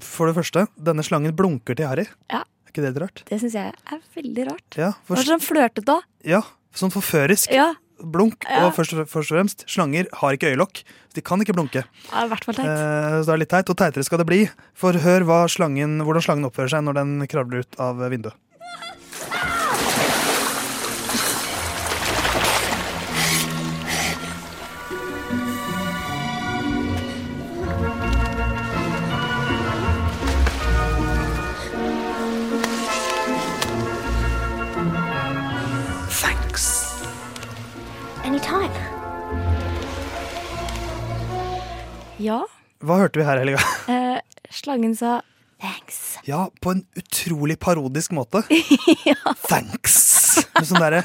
for 0.04 0.28
det 0.28 0.36
første, 0.36 0.66
denne 0.76 1.04
slangen 1.06 1.36
blunker 1.36 1.76
til 1.78 1.88
Harry. 1.88 2.06
Ja. 2.32 2.42
Er 2.42 2.72
ikke 2.72 2.84
det 2.84 2.94
litt 2.94 3.04
rart? 3.04 3.22
Det 3.28 3.38
syns 3.42 3.56
jeg 3.58 3.72
er 3.72 4.02
veldig 4.16 4.48
rart. 4.48 4.80
Ja, 4.80 4.90
Det 4.96 5.14
var 5.14 5.28
sånn 5.28 5.44
flørtete 5.44 5.88
da. 5.88 6.00
ja 6.24 6.42
sånn 6.78 6.92
forførisk. 6.92 7.52
Ja. 7.52 7.72
Blunk. 8.02 8.46
Ja. 8.48 8.66
Og 8.66 8.76
først, 8.76 8.94
først 9.08 9.32
og 9.32 9.38
fremst, 9.38 9.64
slanger 9.70 10.08
har 10.20 10.36
ikke 10.36 10.52
øyelokk. 10.52 10.82
Så 10.82 11.18
de 11.18 11.24
kan 11.24 11.40
ikke 11.44 11.54
blunke. 11.56 11.84
Ja, 12.10 12.24
I 12.24 12.30
hvert 12.30 12.46
fall 12.46 12.58
teit. 12.58 12.68
Eh, 12.68 13.18
så 13.22 13.26
det 13.28 13.34
er 13.34 13.42
litt 13.44 13.52
teit, 13.52 13.72
og 13.72 13.78
teitere 13.78 14.06
skal 14.06 14.22
det 14.22 14.28
bli. 14.28 14.40
For 14.78 14.96
hør 15.04 15.26
slangen, 15.52 16.00
hvordan 16.02 16.24
slangen 16.24 16.48
oppfører 16.48 16.76
seg 16.76 16.86
når 16.86 17.00
den 17.02 17.28
kravler 17.30 17.66
ut 17.66 17.78
av 17.82 18.00
vinduet. 18.12 18.38
Ja. 42.22 42.44
Hva 42.82 43.00
hørte 43.02 43.18
vi 43.20 43.26
her, 43.26 43.40
Helga? 43.42 43.60
Eh, 43.92 44.18
slangen 44.52 44.94
sa 44.98 45.20
thanks. 45.62 46.18
Ja, 46.26 46.46
på 46.62 46.74
en 46.74 46.84
utrolig 46.98 47.58
parodisk 47.62 48.12
måte. 48.14 48.44
ja. 49.08 49.16
Thanks! 49.48 49.96
Med 50.54 50.68
sånn 50.68 50.82
derre 50.82 51.02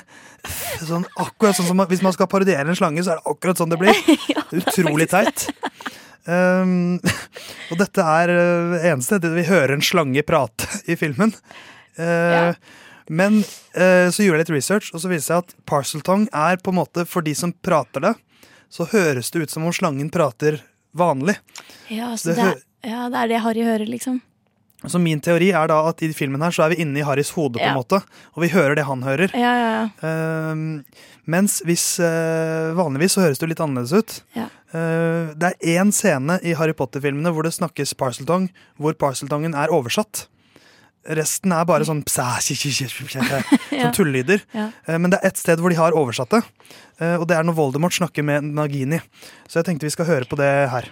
sånn, 0.85 1.05
Akkurat 1.19 1.57
sånn 1.57 1.69
som 1.69 1.81
Hvis 1.89 2.03
man 2.05 2.13
skal 2.15 2.29
parodiere 2.31 2.67
en 2.67 2.77
slange, 2.77 3.03
så 3.05 3.15
er 3.15 3.21
det 3.21 3.31
akkurat 3.33 3.59
sånn 3.59 3.73
det 3.73 3.79
blir. 3.81 4.01
Utrolig 4.61 5.09
teit. 5.11 5.47
Um, 6.27 6.99
og 7.71 7.79
dette 7.79 8.03
er 8.03 8.33
det 8.33 8.81
eneste 8.91 9.21
det 9.23 9.31
vi 9.33 9.47
hører 9.47 9.77
en 9.77 9.85
slange 9.85 10.23
prate 10.27 10.67
i 10.91 10.97
filmen. 10.99 11.33
Uh, 11.97 12.53
Men 13.07 13.39
uh, 13.41 14.07
så 14.11 14.25
gjorde 14.25 14.41
jeg 14.41 14.45
litt 14.45 14.55
research, 14.57 14.91
og 14.93 15.01
så 15.01 15.09
viste 15.09 15.31
det 15.31 15.31
seg 15.31 15.45
at 15.45 15.53
parseltong 15.69 16.27
er 16.35 16.59
på 16.61 16.73
en 16.73 16.81
måte 16.81 17.07
for 17.07 17.25
de 17.25 17.33
som 17.37 17.55
prater 17.55 18.03
det, 18.03 18.17
så 18.69 18.87
høres 18.91 19.31
det 19.31 19.45
ut 19.47 19.53
som 19.53 19.65
om 19.67 19.75
slangen 19.75 20.11
prater 20.11 20.59
vanlig. 20.97 21.37
Ja, 21.93 22.13
så 22.17 22.33
Det 22.33 22.41
det, 22.41 22.63
ja, 22.89 23.07
det 23.09 23.21
er 23.23 23.27
det 23.31 23.43
Harry 23.45 23.63
hører, 23.65 23.87
liksom. 23.89 24.21
Så 24.85 24.99
min 25.01 25.19
teori 25.25 25.49
er 25.57 25.67
da 25.71 25.79
at 25.89 26.01
i 26.05 26.11
filmen 26.13 26.41
her 26.45 26.53
så 26.53 26.67
er 26.67 26.75
vi 26.75 26.83
inne 26.83 26.99
i 27.01 27.05
Harrys 27.05 27.31
hode, 27.33 27.57
på 27.57 27.63
en 27.65 27.71
Ja. 27.73 27.75
måte. 27.75 27.97
Og 28.37 28.43
vi 28.43 28.49
hører 28.53 28.75
det 28.77 28.85
han 28.85 29.01
hører. 29.01 29.31
Ja, 29.33 29.53
ja, 29.57 29.69
ja. 29.73 29.87
Ehm, 30.07 30.83
mens 31.25 31.61
hvis 31.65 31.97
uh, 31.99 32.75
vanligvis 32.77 33.17
så 33.17 33.23
høres 33.25 33.39
det 33.41 33.47
jo 33.47 33.51
litt 33.55 33.63
annerledes 33.65 33.93
ut. 33.97 34.21
Ja. 34.37 34.45
Eh, 34.75 35.33
det 35.33 35.49
er 35.49 35.79
én 35.81 35.91
scene 35.95 36.37
i 36.43 36.53
Harry 36.59 36.73
Potter-filmene 36.77 37.31
hvor 37.33 37.43
det 37.47 37.53
snakkes 37.55 37.93
parseltong, 37.97 38.49
hvor 38.77 38.93
parseltongen 38.99 39.55
er 39.55 39.71
oversatt. 39.73 40.27
Resten 41.07 41.51
er 41.55 41.63
bare 41.69 41.85
sånn. 41.87 42.01
Sånn 42.07 43.93
tullelyder. 43.95 44.41
Men 44.99 45.09
det 45.13 45.19
er 45.21 45.27
ett 45.31 45.37
sted 45.39 45.59
hvor 45.63 45.69
de 45.71 45.77
har 45.79 45.95
oversatt 45.95 46.29
det. 46.35 46.43
eh, 46.99 47.15
Og 47.15 47.27
det 47.27 47.37
er 47.37 47.43
når 47.47 47.55
Voldemort 47.55 47.93
snakker 47.95 48.23
med 48.27 48.43
Nagini. 48.43 48.99
Så 49.47 49.59
jeg 49.61 49.65
tenkte 49.69 49.85
vi 49.87 49.95
skal 49.95 50.05
høre 50.09 50.25
på 50.27 50.35
det 50.39 50.51
her. 50.69 50.89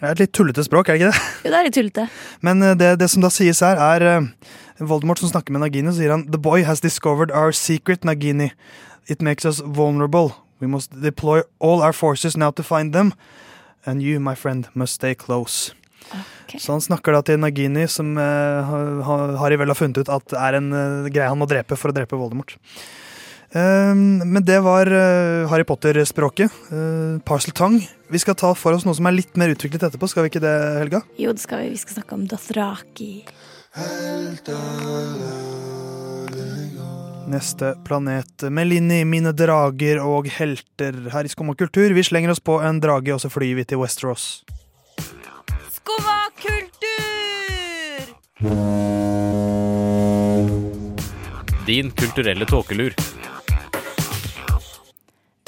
Det 0.00 0.08
er 0.08 0.14
et 0.14 0.20
litt 0.22 0.32
tullete 0.32 0.62
språk, 0.64 0.88
er 0.88 0.96
det 0.96 1.02
ikke 1.02 1.12
det? 1.12 1.24
Jo, 1.44 1.50
det 1.52 1.56
er 1.58 1.66
litt 1.66 1.76
tullete. 1.76 2.04
Men 2.46 2.64
eh, 2.64 2.76
det, 2.80 2.94
det 3.02 3.08
som 3.12 3.24
da 3.24 3.28
sies 3.32 3.60
her, 3.60 3.76
er 3.76 4.04
eh, 4.08 4.28
Voldemort 4.80 5.20
som 5.20 5.28
snakker 5.28 5.52
med 5.52 5.60
Nagini, 5.60 5.92
så 5.92 6.00
sier 6.00 6.14
han 6.14 6.24
The 6.32 6.40
boy 6.40 6.64
has 6.64 6.80
discovered 6.80 7.28
our 7.36 7.52
secret, 7.52 8.06
Nagini. 8.08 8.48
It 9.12 9.20
makes 9.20 9.44
us 9.44 9.60
vulnerable. 9.60 10.32
We 10.60 10.68
must 10.68 10.96
deploy 11.02 11.42
all 11.58 11.84
our 11.84 11.92
forces 11.92 12.36
now 12.36 12.50
to 12.52 12.64
find 12.64 12.96
them. 12.96 13.12
And 13.84 14.00
you, 14.00 14.20
my 14.20 14.34
friend, 14.34 14.68
must 14.74 14.94
stay 14.94 15.14
close. 15.14 15.74
Så 16.58 16.72
han 16.72 16.80
snakker 16.80 17.14
da 17.14 17.20
til 17.22 17.38
Nagini, 17.38 17.84
som 17.88 18.16
uh, 18.18 19.36
Harry 19.38 19.60
vel 19.60 19.70
har 19.70 19.78
funnet 19.78 20.00
ut 20.00 20.08
at 20.10 20.32
er 20.34 20.56
en 20.58 20.72
uh, 20.72 21.10
greie 21.12 21.28
han 21.28 21.38
må 21.38 21.46
drepe 21.48 21.76
for 21.78 21.92
å 21.92 21.96
drepe 21.96 22.18
Voldemort. 22.18 22.56
Um, 23.50 24.20
men 24.30 24.44
det 24.46 24.60
var 24.62 24.86
eh, 24.86 25.48
Harry 25.50 25.64
Potter-språket. 25.66 26.54
Parcel 27.26 27.54
Tongue. 27.56 27.82
Vi 28.10 28.18
skal 28.22 28.36
ta 28.38 28.52
for 28.54 28.74
oss 28.76 28.86
noe 28.86 28.94
som 28.94 29.06
er 29.10 29.16
litt 29.16 29.34
mer 29.38 29.50
utviklet 29.54 29.82
etterpå. 29.88 30.06
Skal 30.10 30.26
vi 30.26 30.30
ikke 30.32 30.42
det, 30.44 30.54
Helga? 30.78 31.02
Jo, 31.18 31.34
det 31.34 31.42
skal 31.42 31.64
vi. 31.64 31.72
Vi 31.74 31.80
skal 31.82 32.00
snakke 32.00 32.14
om 32.14 32.26
Dothraki. 32.30 33.10
Neste 37.30 37.74
planet 37.86 38.42
Melini, 38.50 39.04
mine 39.06 39.30
drager 39.36 40.00
og 40.02 40.26
helter 40.34 40.96
her 41.12 41.26
i 41.26 41.30
Skumma 41.30 41.54
kultur. 41.54 41.94
Vi 41.94 42.02
slenger 42.02 42.34
oss 42.34 42.42
på 42.42 42.58
en 42.66 42.80
drage, 42.82 43.14
og 43.14 43.20
så 43.22 43.30
flyr 43.30 43.54
vi 43.60 43.66
til 43.70 43.78
Westeros. 43.82 44.42
Skumma 45.76 46.18
kultur! 46.42 46.80
Din 51.70 51.90
kulturelle 51.94 52.46
tåkelur. 52.50 52.94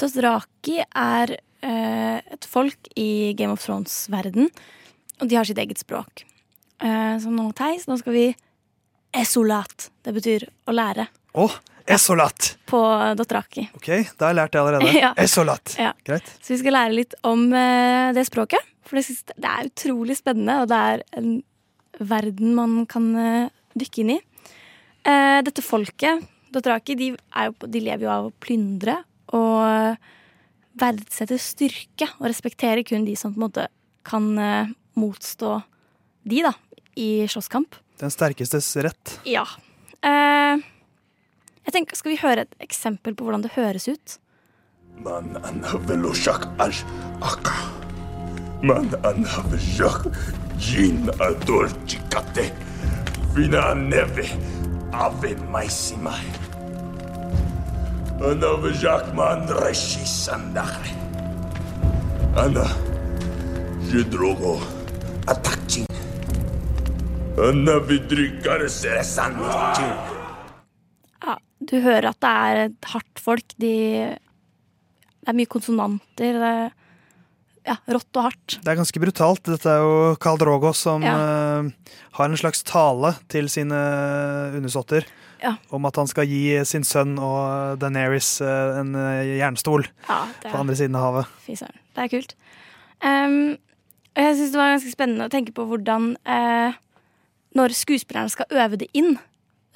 Dothraki 0.03 0.81
er 0.83 1.37
eh, 1.63 2.19
et 2.19 2.47
folk 2.49 2.89
i 2.99 3.31
Game 3.39 3.55
of 3.55 3.63
Thrones-verden, 3.63 4.49
og 5.21 5.29
de 5.31 5.37
har 5.39 5.47
sitt 5.47 5.61
eget 5.61 5.79
språk. 5.79 6.25
Eh, 6.83 7.13
så 7.23 7.31
nå, 7.31 7.45
Theis, 7.55 7.85
nå 7.87 7.95
skal 8.01 8.17
vi 8.17 8.25
esolat. 9.15 9.87
Det 10.03 10.11
betyr 10.15 10.43
å 10.67 10.75
lære. 10.75 11.05
Å, 11.39 11.45
esolat! 11.95 12.49
På 12.67 12.81
Dothraki. 13.15 13.69
Ok, 13.77 13.87
da 14.17 14.27
har 14.27 14.33
jeg 14.33 14.39
lært 14.41 14.55
det 14.57 14.61
allerede. 14.63 14.91
Ja. 15.05 15.13
Esolat. 15.23 15.77
Ja. 15.79 15.93
Greit. 16.03 16.27
Så 16.43 16.55
vi 16.55 16.59
skal 16.65 16.75
lære 16.75 16.97
litt 16.97 17.15
om 17.29 17.47
eh, 17.55 18.11
det 18.17 18.27
språket. 18.27 18.67
For 18.83 18.99
det, 18.99 19.05
synes, 19.07 19.23
det 19.31 19.47
er 19.53 19.71
utrolig 19.71 20.19
spennende, 20.19 20.59
og 20.65 20.67
det 20.73 20.81
er 20.89 21.05
en 21.21 21.31
verden 22.03 22.51
man 22.59 22.75
kan 22.91 23.07
eh, 23.15 23.47
dykke 23.79 24.03
inn 24.03 24.13
i. 24.17 24.19
Eh, 25.07 25.39
dette 25.47 25.63
folket, 25.63 26.27
Dothraki, 26.53 26.99
de, 26.99 27.13
de 27.15 27.79
lever 27.87 28.03
jo 28.03 28.11
av 28.11 28.27
å 28.27 28.35
plyndre 28.43 28.99
og 29.33 29.97
verdsetter 30.79 31.41
styrke. 31.41 32.09
Og 32.19 32.27
respektere 32.29 32.85
kun 32.87 33.07
de 33.07 33.15
som 33.19 33.33
på 33.33 33.41
en 33.41 33.47
måte 33.47 33.67
kan 34.07 34.29
eh, 34.39 34.73
motstå 34.99 35.55
de, 36.27 36.43
da, 36.45 36.53
i 36.99 37.25
slåsskamp. 37.29 37.75
Den 38.01 38.13
sterkestes 38.13 38.71
rett. 38.83 39.17
Ja. 39.27 39.45
Eh, 40.03 40.63
jeg 41.63 41.75
tenker, 41.75 41.95
Skal 41.95 42.13
vi 42.15 42.21
høre 42.21 42.45
et 42.47 42.55
eksempel 42.63 43.15
på 43.15 43.25
hvordan 43.25 43.45
det 43.45 43.55
høres 43.55 43.87
ut? 43.87 44.19
Man. 45.03 45.33
Man 48.63 49.25
jin 50.59 51.09
ador 51.19 51.69
chikate. 51.87 52.51
Vina 53.35 53.73
neve 53.73 54.27
ave 54.93 55.35
maisimai. 55.51 56.42
Anhaveloshak 58.21 59.13
man 59.17 59.47
reshi 59.63 60.03
sandakre. 60.07 60.91
Ana 62.37 62.65
jedrogo 63.89 64.59
atakchin. 65.29 65.87
Anhavidrikare 67.37 68.69
seresandakchin. 68.69 69.91
Ja, 71.25 71.35
du 71.59 71.75
hører 71.81 72.11
at 72.13 72.21
det 72.23 72.35
er 72.45 72.61
et 72.67 72.89
hardt 72.93 73.19
folk. 73.23 73.57
De, 73.59 73.73
det 74.13 75.33
er 75.33 75.37
mye 75.37 75.49
konsonanter. 75.49 76.37
Det 76.39 76.51
er, 76.53 76.71
ja, 77.73 77.77
rått 77.97 78.19
og 78.21 78.29
hardt. 78.29 78.59
Det 78.61 78.71
er 78.71 78.79
ganske 78.79 79.01
brutalt. 79.03 79.43
Dette 79.49 79.73
er 79.73 79.83
jo 79.83 80.13
Karl 80.21 80.39
Drogo 80.41 80.71
som 80.77 81.03
Ja. 81.03 81.17
uh, 81.17 81.97
har 82.19 82.29
en 82.29 82.37
slags 82.39 82.63
tale 82.63 83.15
til 83.31 83.49
sine 83.49 83.81
undersåtter 84.53 85.05
Ja. 85.43 85.57
om 85.75 85.83
at 85.89 85.97
han 85.99 86.07
skal 86.07 86.29
gi 86.29 86.55
sin 86.67 86.85
sønn 86.87 87.17
og 87.19 87.75
Daenerys 87.81 88.37
eh, 88.43 88.77
en 88.79 88.93
eh, 88.95 89.33
jernstol 89.41 89.83
Ja, 90.07 90.21
på 90.45 90.55
andre 90.55 90.77
siden 90.79 90.95
av 90.95 91.07
havet. 91.09 91.33
Fy 91.43 91.57
søren. 91.59 91.75
Det 91.93 92.05
er 92.05 92.11
kult. 92.13 92.35
Um, 93.03 93.57
og 94.13 94.21
jeg 94.23 94.37
syns 94.37 94.53
det 94.53 94.61
var 94.61 94.71
ganske 94.71 94.93
spennende 94.93 95.27
å 95.27 95.33
tenke 95.33 95.51
på 95.55 95.65
hvordan 95.67 96.13
uh, 96.23 96.77
Når 97.57 97.75
skuespillerne 97.75 98.31
skal 98.31 98.47
øve 98.63 98.79
det 98.79 98.87
inn, 98.95 99.17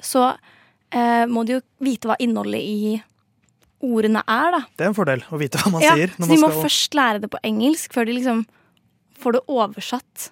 så 0.00 0.30
uh, 0.32 1.24
må 1.28 1.44
de 1.44 1.58
jo 1.58 1.62
vite 1.84 2.08
hva 2.08 2.16
innholdet 2.22 2.64
i 2.64 2.96
ordene 3.84 4.24
er, 4.24 4.54
da. 4.56 4.62
Det 4.74 4.86
er 4.86 4.90
en 4.90 4.96
fordel 4.96 5.22
å 5.30 5.38
vite 5.38 5.60
hva 5.60 5.70
man 5.76 5.84
ja, 5.84 5.92
sier. 5.94 6.14
så 6.16 6.24
de 6.24 6.32
man 6.32 6.40
må 6.42 6.50
skal... 6.50 6.64
først 6.64 6.96
lære 6.98 7.22
det 7.22 7.30
på 7.30 7.40
engelsk 7.46 7.94
før 7.94 8.08
de 8.08 8.16
liksom 8.16 8.42
får 9.18 9.36
det 9.36 9.42
oversatt 9.52 10.30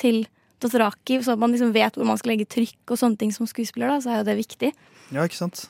til 0.00 0.24
Dothraki, 0.60 1.20
så 1.24 1.36
man 1.40 1.52
liksom 1.54 1.72
vet 1.74 1.96
hvor 1.96 2.08
man 2.08 2.18
skal 2.20 2.34
legge 2.34 2.48
trykk 2.50 2.94
og 2.94 3.00
sånne 3.00 3.20
ting 3.20 3.34
som 3.34 3.48
skuespiller. 3.48 3.90
da, 3.92 4.00
så 4.04 4.14
er 4.14 4.22
jo 4.22 4.28
det 4.30 4.38
viktig. 4.40 4.72
Ja, 5.10 5.24
ikke 5.24 5.38
sant? 5.38 5.66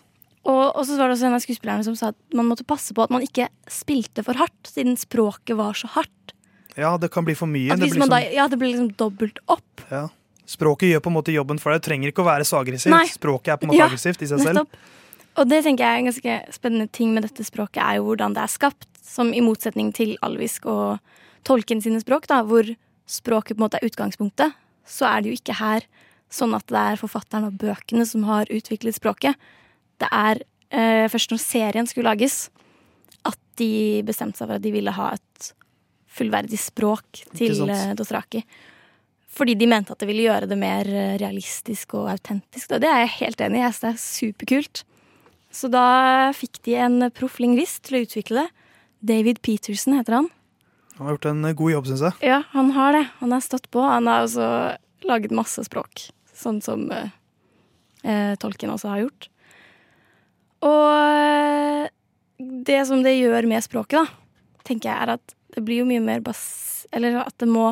Og, 0.49 0.63
og 0.73 0.87
så 0.89 0.97
var 0.97 1.11
det 1.11 1.19
også 1.19 1.29
en 1.29 1.37
av 1.37 1.43
skuespillerne 1.45 1.85
som 1.85 1.97
sa 1.99 2.13
at 2.15 2.37
man 2.37 2.49
måtte 2.49 2.65
passe 2.65 2.95
på 2.97 3.05
at 3.05 3.13
man 3.13 3.25
ikke 3.25 3.51
spilte 3.71 4.25
for 4.25 4.39
hardt, 4.41 4.61
siden 4.69 4.97
språket 4.99 5.59
var 5.59 5.77
så 5.77 5.91
hardt. 5.97 6.35
Ja, 6.79 6.95
det 7.01 7.11
kan 7.13 7.27
bli 7.27 7.35
for 7.37 7.51
mye. 7.51 7.75
Det 7.77 7.91
blir 7.91 8.01
man 8.01 8.13
da, 8.13 8.23
ja, 8.25 8.47
det 8.49 8.57
blir 8.61 8.73
liksom 8.73 8.93
dobbelt 9.01 9.43
opp. 9.51 9.85
ja. 9.91 10.09
Språket 10.51 10.89
gjør 10.91 11.03
på 11.05 11.11
en 11.13 11.15
måte 11.15 11.31
jobben 11.31 11.61
for 11.63 11.71
deg. 11.71 11.79
Det 11.79 11.87
trenger 11.87 12.11
ikke 12.11 12.25
å 12.25 12.27
være 12.27 12.47
så 12.49 12.59
aggressivt. 12.59 12.91
Nei. 12.91 13.05
Språket 13.07 13.53
er 13.53 13.59
på 13.61 13.69
en 13.69 13.71
måte 13.71 13.79
Ja, 13.79 13.87
aggressivt 13.87 14.25
i 14.25 14.31
seg 14.33 14.41
selv. 14.43 14.65
Og 15.39 15.47
det 15.47 15.61
tenker 15.63 15.85
jeg 15.87 15.95
er 15.95 16.01
en 16.01 16.09
ganske 16.09 16.39
spennende 16.57 16.91
ting 16.91 17.13
med 17.15 17.23
dette 17.23 17.45
språket, 17.47 17.79
er 17.85 18.01
jo 18.01 18.09
hvordan 18.09 18.35
det 18.35 18.43
er 18.43 18.51
skapt. 18.51 18.89
Som 19.07 19.31
i 19.31 19.43
motsetning 19.45 19.93
til 19.95 20.17
alvisk 20.27 20.67
og 20.71 20.99
tolken 21.47 21.79
sine 21.85 22.03
språk, 22.03 22.27
da, 22.31 22.41
hvor 22.47 22.67
språket 23.11 23.55
på 23.55 23.61
en 23.61 23.65
måte 23.69 23.79
er 23.79 23.87
utgangspunktet, 23.87 24.59
så 24.91 25.07
er 25.09 25.23
det 25.23 25.31
jo 25.31 25.39
ikke 25.39 25.59
her 25.61 25.87
sånn 26.31 26.55
at 26.55 26.67
det 26.71 26.81
er 26.93 27.01
forfatteren 27.01 27.49
av 27.49 27.59
bøkene 27.59 28.07
som 28.07 28.27
har 28.29 28.51
utviklet 28.53 28.97
språket. 28.97 29.39
Det 30.01 30.09
er 30.15 30.43
eh, 30.71 31.07
først 31.11 31.35
når 31.35 31.43
serien 31.43 31.89
skulle 31.91 32.11
lages, 32.11 32.49
at 33.27 33.39
de 33.61 34.01
bestemte 34.07 34.39
seg 34.39 34.49
for 34.49 34.59
at 34.59 34.65
de 34.65 34.75
ville 34.75 34.95
ha 34.95 35.13
et 35.17 35.51
fullverdig 36.11 36.59
språk 36.61 37.25
til 37.39 37.67
eh, 37.69 37.91
Dothraki. 37.99 38.45
Fordi 39.31 39.55
de 39.59 39.69
mente 39.71 39.95
at 39.95 40.03
det 40.03 40.09
ville 40.11 40.27
gjøre 40.27 40.49
det 40.51 40.59
mer 40.59 40.89
eh, 40.91 41.17
realistisk 41.23 41.95
og 41.99 42.11
autentisk. 42.15 42.73
Og 42.75 42.83
det 42.83 42.91
er 42.91 43.05
jeg 43.05 43.17
helt 43.21 43.45
enig 43.47 43.61
i. 43.61 43.65
Jeg 43.67 43.77
synes 43.77 43.85
det 43.85 43.93
er 43.93 44.03
superkult. 44.07 44.83
Så 45.51 45.71
da 45.71 45.87
fikk 46.37 46.63
de 46.67 46.77
en 46.79 47.11
proff 47.15 47.41
lingvist 47.43 47.83
til 47.87 47.99
å 47.99 48.05
utvikle 48.07 48.45
det. 48.45 48.67
David 49.11 49.41
Peterson 49.43 49.97
heter 49.99 50.21
han. 50.21 50.29
Han 51.01 51.09
har 51.09 51.15
gjort 51.15 51.31
en 51.31 51.45
eh, 51.49 51.57
god 51.57 51.73
jobb, 51.73 51.87
syns 51.89 52.03
jeg. 52.05 52.29
Ja, 52.29 52.43
han 52.53 52.71
har 52.77 52.93
det. 52.93 53.07
Han 53.23 53.33
har 53.33 53.41
stått 53.41 53.71
på. 53.73 53.81
Han 53.81 54.05
har 54.11 54.27
også 54.27 54.47
laget 55.09 55.33
masse 55.33 55.63
språk. 55.65 56.03
Sånn 56.37 56.59
som 56.61 56.83
eh, 56.93 57.07
eh, 58.05 58.35
tolken 58.37 58.69
også 58.69 58.91
har 58.93 59.07
gjort. 59.07 59.29
Og 60.69 60.91
eh, 60.93 61.87
det 62.69 62.83
som 62.91 63.01
det 63.01 63.15
gjør 63.17 63.49
med 63.49 63.65
språket, 63.65 64.05
da, 64.05 64.61
tenker 64.69 64.91
jeg 64.91 65.07
er 65.07 65.15
at 65.15 65.33
det 65.57 65.63
blir 65.65 65.81
jo 65.81 65.89
mye 65.89 66.03
mer 66.05 66.21
bass... 66.25 66.43
Eller 66.93 67.17
at 67.23 67.37
det 67.41 67.47
må 67.49 67.69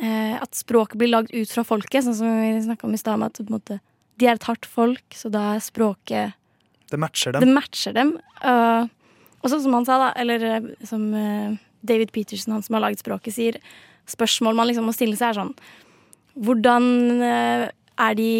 eh, 0.00 0.36
At 0.38 0.54
språket 0.56 0.96
blir 1.00 1.10
lagd 1.10 1.34
ut 1.34 1.52
fra 1.52 1.64
folket, 1.66 2.06
sånn 2.06 2.16
som 2.16 2.38
vi 2.40 2.54
snakka 2.64 2.86
om 2.88 2.94
i 2.96 3.00
stad. 3.00 3.20
om 3.20 3.26
At 3.26 3.40
måte, 3.52 3.82
de 4.16 4.30
er 4.30 4.40
et 4.40 4.48
hardt 4.48 4.64
folk, 4.64 5.04
så 5.12 5.28
da 5.34 5.50
er 5.58 5.60
språket 5.60 6.40
Det 6.88 7.00
matcher 7.00 7.36
dem. 7.36 7.44
det 7.44 7.52
matcher 7.52 7.96
dem. 7.96 8.14
Uh, 8.40 8.88
og 9.42 9.50
sånn 9.50 9.64
som 9.64 9.76
han 9.76 9.88
sa, 9.88 9.98
da, 9.98 10.08
eller 10.22 10.70
som 10.86 11.04
eh, 11.18 11.58
David 11.82 12.12
Peterson, 12.14 12.54
han 12.54 12.62
som 12.64 12.76
har 12.78 12.86
laget 12.86 13.02
språket, 13.02 13.34
sier 13.36 13.60
Spørsmål 14.10 14.56
man 14.58 14.66
liksom 14.66 14.88
må 14.88 14.94
stille 14.94 15.18
seg, 15.18 15.32
er 15.32 15.40
sånn 15.40 15.54
Hvordan 16.42 16.86
eh, 17.22 17.68
er 18.00 18.16
de 18.16 18.30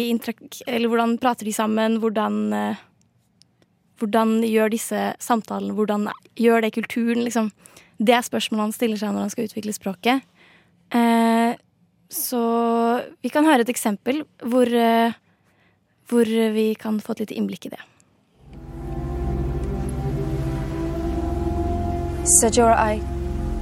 Eller 0.67 0.89
hvordan 0.89 1.17
prater 1.21 1.45
de 1.45 1.53
sammen? 1.53 1.99
Hvordan 2.01 2.53
eh, 2.53 2.81
Hvordan 4.01 4.41
gjør 4.43 4.73
disse 4.73 5.13
samtalene 5.23 5.75
Hvordan 5.77 6.09
gjør 6.35 6.65
det 6.65 6.73
kulturen? 6.73 7.23
Liksom. 7.23 7.51
Det 7.97 8.15
er 8.17 8.25
spørsmålet 8.25 8.67
han 8.67 8.75
stiller 8.75 8.99
seg 8.99 9.13
når 9.13 9.27
han 9.27 9.31
skal 9.31 9.47
utvikle 9.47 9.75
språket. 9.75 10.25
Eh, 10.91 11.53
så 12.13 12.41
vi 13.23 13.31
kan 13.33 13.47
høre 13.47 13.63
et 13.63 13.71
eksempel 13.71 14.23
hvor, 14.43 14.67
eh, 14.67 15.15
hvor 16.09 16.27
vi 16.27 16.73
kan 16.75 16.99
få 16.99 17.15
et 17.15 17.25
lite 17.25 17.39
innblikk 17.39 17.69
i 17.69 17.75
det. 17.77 17.81
Sajora, 22.41 22.75
jeg 22.91 23.12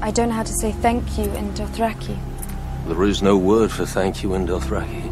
I 0.03 0.09
don't 0.11 0.29
know 0.29 0.35
how 0.35 0.43
to 0.43 0.53
say 0.53 0.71
thank 0.81 1.17
you 1.17 1.25
in 1.37 1.53
Dothraki. 1.53 2.17
There 2.87 3.03
is 3.07 3.21
no 3.21 3.37
word 3.37 3.71
for 3.71 3.85
thank 3.85 4.23
you 4.23 4.33
in 4.33 4.47
Dothraki. 4.47 5.03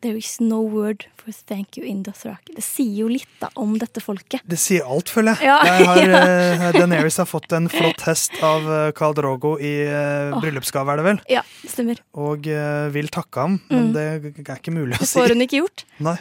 There 0.00 0.16
is 0.16 0.36
no 0.40 0.60
word 0.60 1.06
for 1.16 1.32
thank 1.32 1.76
you 1.76 1.84
in 1.84 2.02
Dothraki. 2.04 2.54
Det 2.54 2.62
sier 2.62 2.92
jo 3.02 3.08
litt 3.10 3.30
da 3.40 3.48
om 3.58 3.72
dette 3.80 4.02
folket. 4.04 4.44
Det 4.46 4.58
sier 4.60 4.86
alt, 4.86 5.10
føler 5.10 5.34
jeg. 5.40 5.48
Ja, 5.48 5.56
Der 5.64 5.84
har, 5.88 6.00
ja. 6.04 6.22
eh, 6.68 6.78
Daenerys 6.78 7.18
har 7.18 7.26
fått 7.26 7.50
en 7.56 7.66
flott 7.72 8.04
hest 8.06 8.36
av 8.44 8.68
Carl 8.68 8.94
Khal 9.00 9.18
Drogo 9.18 9.54
i 9.58 9.74
uh, 9.88 10.38
bryllupsgave, 10.44 10.92
er 10.94 11.00
det 11.02 11.08
vel? 11.08 11.22
Ja, 11.32 11.42
det 11.64 11.72
stemmer. 11.74 12.04
Og 12.14 12.46
uh, 12.46 12.86
vil 12.94 13.10
takke 13.10 13.48
ham, 13.48 13.58
men 13.72 13.90
Mm. 13.90 13.92
det 13.96 14.06
er 14.46 14.58
ikke 14.60 14.76
mulig 14.76 14.94
å 15.00 15.02
si. 15.02 15.16
Det 15.18 15.24
får 15.24 15.34
hun 15.34 15.44
ikke 15.48 15.62
gjort. 15.64 15.86
Nei. 16.06 16.18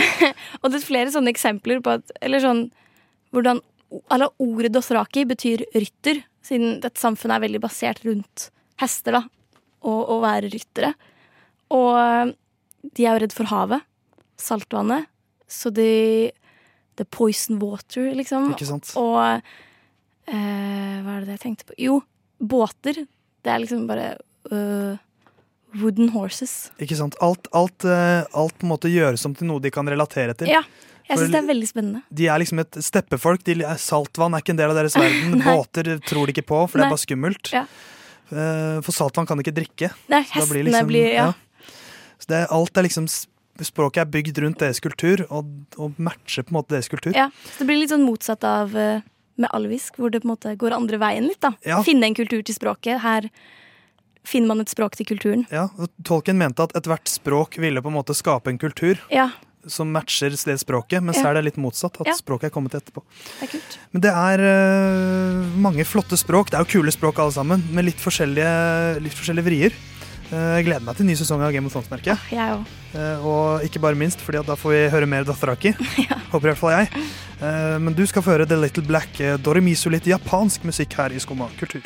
Og 0.62 0.70
det 0.72 0.80
er 0.80 0.86
flere 0.88 1.12
sånne 1.12 1.32
eksempler 1.34 1.82
på 1.84 1.98
at 1.98 2.10
Eller 2.24 2.40
sånn 2.42 2.66
hvordan 3.34 3.60
Eller 4.12 4.32
ordet 4.42 4.72
Dothraki 4.74 5.26
betyr 5.28 5.64
rytter, 5.74 6.22
siden 6.44 6.80
dette 6.82 7.00
samfunnet 7.00 7.38
er 7.38 7.44
veldig 7.46 7.62
basert 7.64 8.02
rundt 8.06 8.48
hester, 8.80 9.18
da. 9.18 9.22
Og 9.86 10.16
å 10.16 10.18
være 10.22 10.50
ryttere. 10.52 10.92
Og 11.74 11.92
eh, 12.00 12.34
de 12.86 13.06
er 13.06 13.16
jo 13.16 13.22
redd 13.24 13.36
for 13.36 13.50
havet. 13.50 13.86
Saltvannet. 14.40 15.08
Så 15.46 15.70
de 15.74 16.32
The 16.96 17.04
poison 17.04 17.58
water, 17.60 18.08
liksom. 18.16 18.50
Ikke 18.54 18.68
sant? 18.68 18.94
Og 18.96 19.18
eh, 19.20 20.94
hva 21.04 21.18
er 21.18 21.26
det 21.26 21.36
jeg 21.36 21.42
tenkte 21.42 21.68
på? 21.68 21.76
Jo, 21.80 21.98
båter. 22.40 23.02
Det 23.44 23.52
er 23.52 23.60
liksom 23.62 23.84
bare 23.86 24.14
uh, 24.50 24.96
wooden 25.76 26.10
horses. 26.14 26.70
Ikke 26.82 26.96
sant? 26.98 27.18
Alt, 27.22 27.50
alt, 27.56 27.84
eh, 27.84 28.24
alt 28.32 28.56
på 28.58 28.66
en 28.66 28.72
måte 28.72 28.90
gjøres 28.90 29.24
om 29.28 29.36
til 29.36 29.50
noe 29.50 29.62
de 29.62 29.72
kan 29.74 29.88
relatere 29.88 30.34
til. 30.38 30.50
Ja. 30.50 30.64
Jeg 31.08 31.18
syns 31.20 31.30
det 31.32 31.38
er 31.38 31.46
veldig 31.48 31.68
spennende. 31.70 32.02
De 32.10 32.26
er 32.26 32.38
liksom 32.42 32.58
et 32.64 32.78
steppefolk. 32.82 33.44
De, 33.46 33.52
er- 33.62 33.78
saltvann 33.78 34.34
er 34.34 34.42
ikke 34.42 34.54
en 34.56 34.58
del 34.62 34.72
av 34.72 34.78
deres 34.80 34.96
verden. 35.02 35.38
Båter 35.44 35.92
tror 36.06 36.26
de 36.26 36.34
ikke 36.34 36.46
på, 36.48 36.64
for 36.68 36.78
det 36.80 36.86
er 36.88 36.94
bare 36.96 37.04
skummelt. 37.04 37.52
Ja. 37.54 37.64
Eh, 38.30 38.80
For 38.82 38.92
saltvann 38.96 39.26
kan 39.28 39.38
de 39.38 39.44
ikke 39.46 39.54
drikke. 39.60 39.92
Nei, 40.10 40.24
Så 40.32 40.46
blir, 40.50 40.64
liksom, 40.66 40.88
blir- 40.90 41.12
ja. 41.14 41.28
Så 42.18 42.26
det, 42.32 42.46
alt 42.50 42.76
er 42.80 42.86
liksom 42.88 43.06
Språket 43.56 44.02
er 44.02 44.08
bygd 44.12 44.36
rundt 44.44 44.58
deres 44.60 44.82
kultur, 44.84 45.22
og, 45.32 45.46
og 45.80 45.94
matcher 45.96 46.44
på 46.44 46.52
en 46.52 46.56
måte 46.58 46.74
deres 46.74 46.90
kultur. 46.92 47.14
Ja, 47.16 47.30
så 47.54 47.62
Det 47.62 47.66
blir 47.70 47.78
litt 47.80 47.88
sånn 47.88 48.02
motsatt 48.04 48.44
av 48.44 48.74
eh, 48.76 48.98
med 49.40 49.48
alvisk, 49.56 49.96
hvor 49.96 50.12
det 50.12 50.20
på 50.20 50.28
en 50.28 50.32
måte 50.34 50.52
går 50.60 50.74
andre 50.76 50.98
veien 51.00 51.24
litt. 51.24 51.40
da. 51.40 51.54
Ja. 51.64 51.78
Finne 51.86 52.04
en 52.10 52.16
kultur 52.18 52.42
til 52.44 52.52
språket. 52.52 53.00
Her 53.00 53.30
finner 54.28 54.50
man 54.52 54.60
et 54.60 54.68
språk 54.74 54.98
til 55.00 55.08
kulturen. 55.08 55.46
Ja, 55.48 55.70
og 55.80 55.88
Tolkien 56.04 56.36
mente 56.36 56.66
at 56.68 56.74
ethvert 56.76 57.08
språk 57.08 57.56
ville 57.62 57.80
på 57.80 57.88
en 57.88 57.96
måte 57.96 58.12
skape 58.18 58.50
en 58.52 58.58
kultur 58.60 58.98
Ja, 59.08 59.30
som 59.68 59.90
matcher 59.92 60.30
det 60.30 60.58
språket, 60.60 61.02
mens 61.02 61.16
Ja. 61.16 61.24
her 61.24 61.30
er 61.36 61.42
det 61.42 61.52
litt 61.52 61.56
motsatt. 61.62 62.00
At 62.00 62.06
Ja. 62.06 62.14
språket 62.14 62.44
er 62.44 62.50
kommet 62.50 62.72
etterpå. 62.72 63.02
det 63.40 63.48
er 63.48 63.52
kult. 63.58 63.78
Men 63.92 64.00
det 64.00 64.12
er 64.12 64.38
uh, 64.40 65.56
mange 65.56 65.84
flotte 65.84 66.16
språk. 66.16 66.50
Det 66.50 66.54
er 66.54 66.64
jo 66.64 66.80
kule 66.80 66.90
språk 66.92 67.18
alle 67.18 67.32
sammen, 67.32 67.62
med 67.72 67.84
litt 67.84 67.98
forskjellige, 67.98 69.00
litt 69.02 69.12
forskjellige 69.14 69.44
vrier. 69.44 69.72
Eh, 70.26 70.56
jeg 70.58 70.64
gleder 70.66 70.82
meg 70.82 70.96
til 70.96 71.06
ny 71.06 71.14
sesong 71.14 71.40
av 71.40 71.52
Game 71.52 71.66
of 71.66 71.72
Thrones-merket. 71.72 72.18
Jeg 72.32 72.50
òg. 72.50 72.64
Eh, 72.98 73.24
og 73.24 73.62
ikke 73.62 73.78
bare 73.78 73.94
minst, 73.94 74.18
fordi 74.18 74.40
at 74.40 74.46
da 74.46 74.56
får 74.58 74.72
vi 74.74 74.90
høre 74.90 75.06
mer 75.06 75.22
Dothraki. 75.22 75.70
Håper 76.32 76.48
i 76.48 76.50
hvert 76.50 76.58
fall 76.58 76.74
jeg. 76.74 77.04
Men 77.78 77.94
du 77.94 78.04
skal 78.06 78.22
få 78.22 78.32
høre 78.32 78.46
The 78.48 78.56
Little 78.56 78.82
Black 78.82 79.20
uh, 79.20 79.36
Dorimisu, 79.36 79.90
litt 79.92 80.08
japansk 80.08 80.64
musikk 80.64 80.94
her 80.98 81.12
i 81.12 81.20
Skumma 81.20 81.46
kultur. 81.60 81.84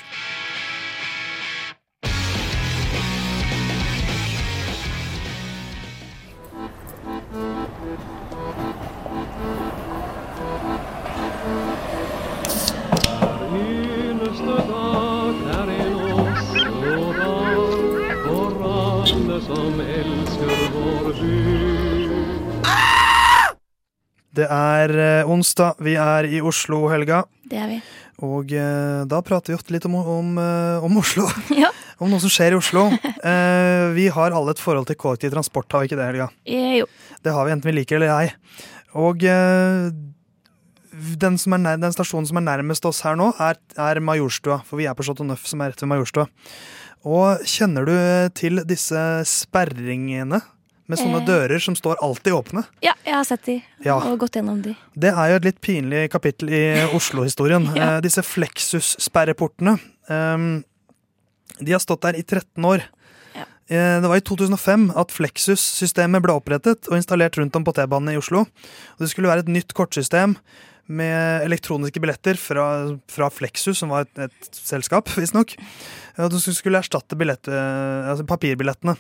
Det 24.41 24.47
er 24.49 24.93
eh, 24.97 25.29
onsdag, 25.29 25.77
vi 25.85 25.99
er 26.01 26.25
i 26.31 26.39
Oslo, 26.41 26.87
Helga. 26.89 27.25
Det 27.51 27.59
er 27.61 27.69
vi. 27.69 27.77
Og 28.25 28.53
eh, 28.57 29.03
da 29.09 29.19
prater 29.25 29.53
vi 29.53 29.59
ofte 29.59 29.75
litt 29.75 29.85
om, 29.89 29.99
om, 30.01 30.39
eh, 30.41 30.87
om 30.87 30.97
Oslo. 31.01 31.27
Ja. 31.61 31.69
om 32.01 32.09
noe 32.09 32.23
som 32.23 32.33
skjer 32.33 32.55
i 32.55 32.57
Oslo. 32.57 32.87
Eh, 33.05 33.91
vi 33.93 34.07
har 34.09 34.33
alle 34.33 34.55
et 34.55 34.63
forhold 34.63 34.89
til 34.89 34.97
kollektiv 34.97 35.35
transport, 35.35 35.69
har 35.75 35.85
vi 35.85 35.91
ikke 35.91 35.99
det, 36.01 36.07
Helga? 36.09 36.29
Eh, 36.49 36.79
jo. 36.79 36.87
Det 37.21 37.35
har 37.37 37.45
vi 37.45 37.53
enten 37.53 37.69
vi 37.69 37.75
liker 37.77 37.99
eller 37.99 38.15
ei. 38.15 38.31
Og 38.97 39.21
den, 39.21 41.37
nær, 41.37 41.77
den 41.83 41.95
stasjonen 41.95 42.31
som 42.31 42.41
er 42.41 42.47
nærmest 42.47 42.89
oss 42.89 43.03
her 43.05 43.19
nå, 43.21 43.29
er, 43.45 43.61
er 43.77 44.01
Majorstua. 44.01 44.63
For 44.65 44.81
vi 44.81 44.89
er 44.89 44.97
på 44.97 45.05
Chateau 45.05 45.29
Neuf, 45.29 45.45
som 45.51 45.61
er 45.61 45.75
rett 45.75 45.85
ved 45.85 45.93
Majorstua. 45.93 46.25
Og 47.05 47.45
kjenner 47.49 47.85
du 47.89 47.93
til 48.41 48.65
disse 48.69 49.05
sperringene 49.29 50.41
med 50.91 50.99
sånne 51.01 51.21
Eh. 51.23 51.27
dører 51.29 51.63
som 51.63 51.77
står 51.79 52.01
alltid 52.03 52.33
åpne? 52.35 52.65
Ja, 52.83 52.93
jeg 53.07 53.15
har 53.15 53.25
sett 53.29 53.45
de 53.47 53.63
Ja. 53.87 53.97
og 54.01 54.19
gått 54.21 54.37
gjennom 54.37 54.61
de. 54.63 54.75
Det 54.99 55.13
er 55.15 55.31
jo 55.31 55.37
et 55.41 55.45
litt 55.49 55.61
pinlig 55.63 56.11
kapittel 56.11 56.51
i 56.51 56.63
Oslo-historien. 56.95 57.69
Ja. 57.79 57.97
Eh, 57.97 58.01
disse 58.05 58.23
Flexus-sperreportene. 58.27 59.79
ehm, 60.11 60.65
de 61.61 61.73
har 61.73 61.81
stått 61.81 62.01
der 62.03 62.17
i 62.19 62.23
13 62.23 62.65
år. 62.65 62.83
Eh, 63.71 64.01
det 64.03 64.09
var 64.09 64.17
i 64.19 64.21
2005 64.27 64.91
at 64.99 65.13
Flexus-systemet 65.15 66.21
ble 66.25 66.33
opprettet 66.35 66.89
og 66.91 66.97
installert 66.99 67.37
rundt 67.39 67.55
om 67.55 67.63
på 67.65 67.73
T-banene 67.77 68.17
i 68.17 68.19
Oslo. 68.19 68.41
Og 68.41 68.99
det 68.99 69.11
skulle 69.13 69.29
være 69.31 69.45
et 69.45 69.53
nytt 69.55 69.73
kortsystem 69.79 70.35
med 70.91 71.45
elektroniske 71.47 72.01
billetter 72.03 72.35
fra, 72.35 72.65
fra 73.07 73.29
Flexus, 73.31 73.79
som 73.79 73.91
var 73.95 74.09
et, 74.09 74.19
et 74.27 74.49
selskap, 74.51 75.07
visstnok. 75.15 75.55
Og 76.19 76.33
det 76.35 76.41
skulle 76.43 76.81
erstatte 76.83 77.15
billett, 77.17 77.47
eh, 77.47 78.11
altså 78.11 78.27
papirbillettene. 78.27 78.97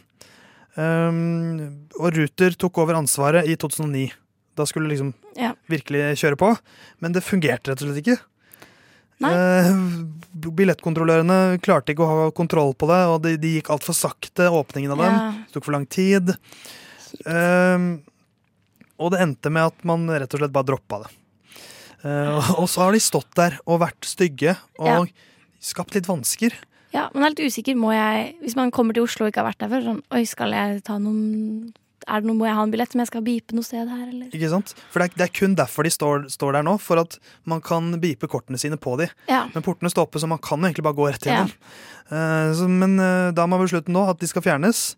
Um, 0.80 1.86
og 2.00 2.14
Ruter 2.16 2.54
tok 2.56 2.78
over 2.80 2.96
ansvaret 2.96 3.48
i 3.50 3.56
2009. 3.60 4.06
Da 4.56 4.64
skulle 4.68 4.88
det 4.88 4.94
liksom 4.96 5.12
Ja. 5.36 5.52
virkelig 5.68 6.16
kjøre 6.20 6.38
på. 6.40 6.50
Men 7.00 7.12
det 7.12 7.22
fungerte 7.26 7.70
rett 7.72 7.82
og 7.82 7.90
slett 7.90 8.00
ikke. 8.04 8.18
Nei. 9.20 9.30
Eh, 9.36 9.68
billettkontrollørene 10.56 11.58
klarte 11.60 11.92
ikke 11.92 12.06
å 12.06 12.08
ha 12.24 12.30
kontroll 12.32 12.72
på 12.74 12.88
det, 12.88 13.00
og 13.12 13.18
de, 13.26 13.34
de 13.36 13.50
gikk 13.58 13.68
altfor 13.74 13.92
sakte, 13.96 14.46
åpningen 14.48 14.94
av 14.94 15.02
dem. 15.02 15.12
Ja. 15.18 15.30
Det 15.44 15.52
tok 15.58 15.66
for 15.68 15.76
lang 15.76 15.84
tid. 15.92 16.32
Um, 17.26 17.88
og 19.00 19.12
det 19.12 19.20
endte 19.24 19.52
med 19.52 19.68
at 19.72 19.84
man 19.88 20.06
rett 20.08 20.32
og 20.36 20.40
slett 20.40 20.54
bare 20.54 20.68
droppa 20.72 21.02
det. 21.04 21.10
Uh, 22.04 22.38
og- 22.62 22.68
så 22.72 22.86
har 22.86 22.92
de 22.96 23.02
stått 23.04 23.28
der 23.36 23.58
og 23.66 23.80
vært 23.82 24.08
stygge 24.08 24.56
og 24.80 25.10
skapt 25.60 25.94
litt 25.98 26.08
vansker. 26.08 26.54
Ja, 26.94 27.06
men 27.12 27.22
jeg 27.22 27.28
er 27.28 27.34
litt 27.34 27.52
usikker. 27.52 27.76
Må 27.78 27.92
jeg, 27.94 28.32
hvis 28.42 28.56
man 28.58 28.72
kommer 28.74 28.96
til 28.96 29.06
Oslo 29.06 29.26
og 29.26 29.32
ikke 29.32 29.44
har 29.44 29.50
vært 29.52 29.62
der 29.62 29.70
før, 29.70 29.86
sånn 29.86 30.00
Oi, 30.16 30.24
skal 30.28 30.56
jeg 30.56 30.80
ta 30.86 30.96
noen 30.98 31.20
Er 32.10 32.22
det 32.22 32.26
noe, 32.26 32.38
Må 32.40 32.48
jeg 32.48 32.56
ha 32.58 32.64
en 32.66 32.72
billett 32.72 32.94
som 32.94 33.02
jeg 33.02 33.10
skal 33.12 33.24
beepe 33.26 33.56
noe 33.56 33.66
sted 33.66 33.86
her, 33.86 34.02
eller? 34.08 34.26
Ikke 34.34 34.50
sant? 34.50 34.74
For 34.90 35.02
det 35.02 35.10
er, 35.10 35.20
det 35.20 35.26
er 35.28 35.32
kun 35.38 35.54
derfor 35.58 35.86
de 35.86 35.94
står, 35.94 36.26
står 36.34 36.58
der 36.58 36.66
nå, 36.66 36.74
for 36.82 37.02
at 37.04 37.16
man 37.50 37.62
kan 37.64 37.92
beepe 38.02 38.30
kortene 38.30 38.58
sine 38.60 38.80
på 38.80 38.96
de. 39.00 39.10
Ja. 39.30 39.44
Men 39.54 39.66
portene 39.66 39.92
står 39.92 40.08
oppe, 40.08 40.22
så 40.22 40.30
man 40.30 40.42
kan 40.42 40.64
egentlig 40.66 40.86
bare 40.86 40.98
gå 40.98 41.10
rett 41.10 41.28
gjennom. 41.28 41.52
Eh, 42.10 42.50
så, 42.58 42.66
men 42.66 42.98
uh, 42.98 43.30
da 43.30 43.44
har 43.44 43.52
man 43.52 43.62
besluttet 43.62 43.92
nå 43.94 44.08
at 44.10 44.18
de 44.18 44.30
skal 44.30 44.42
fjernes. 44.42 44.88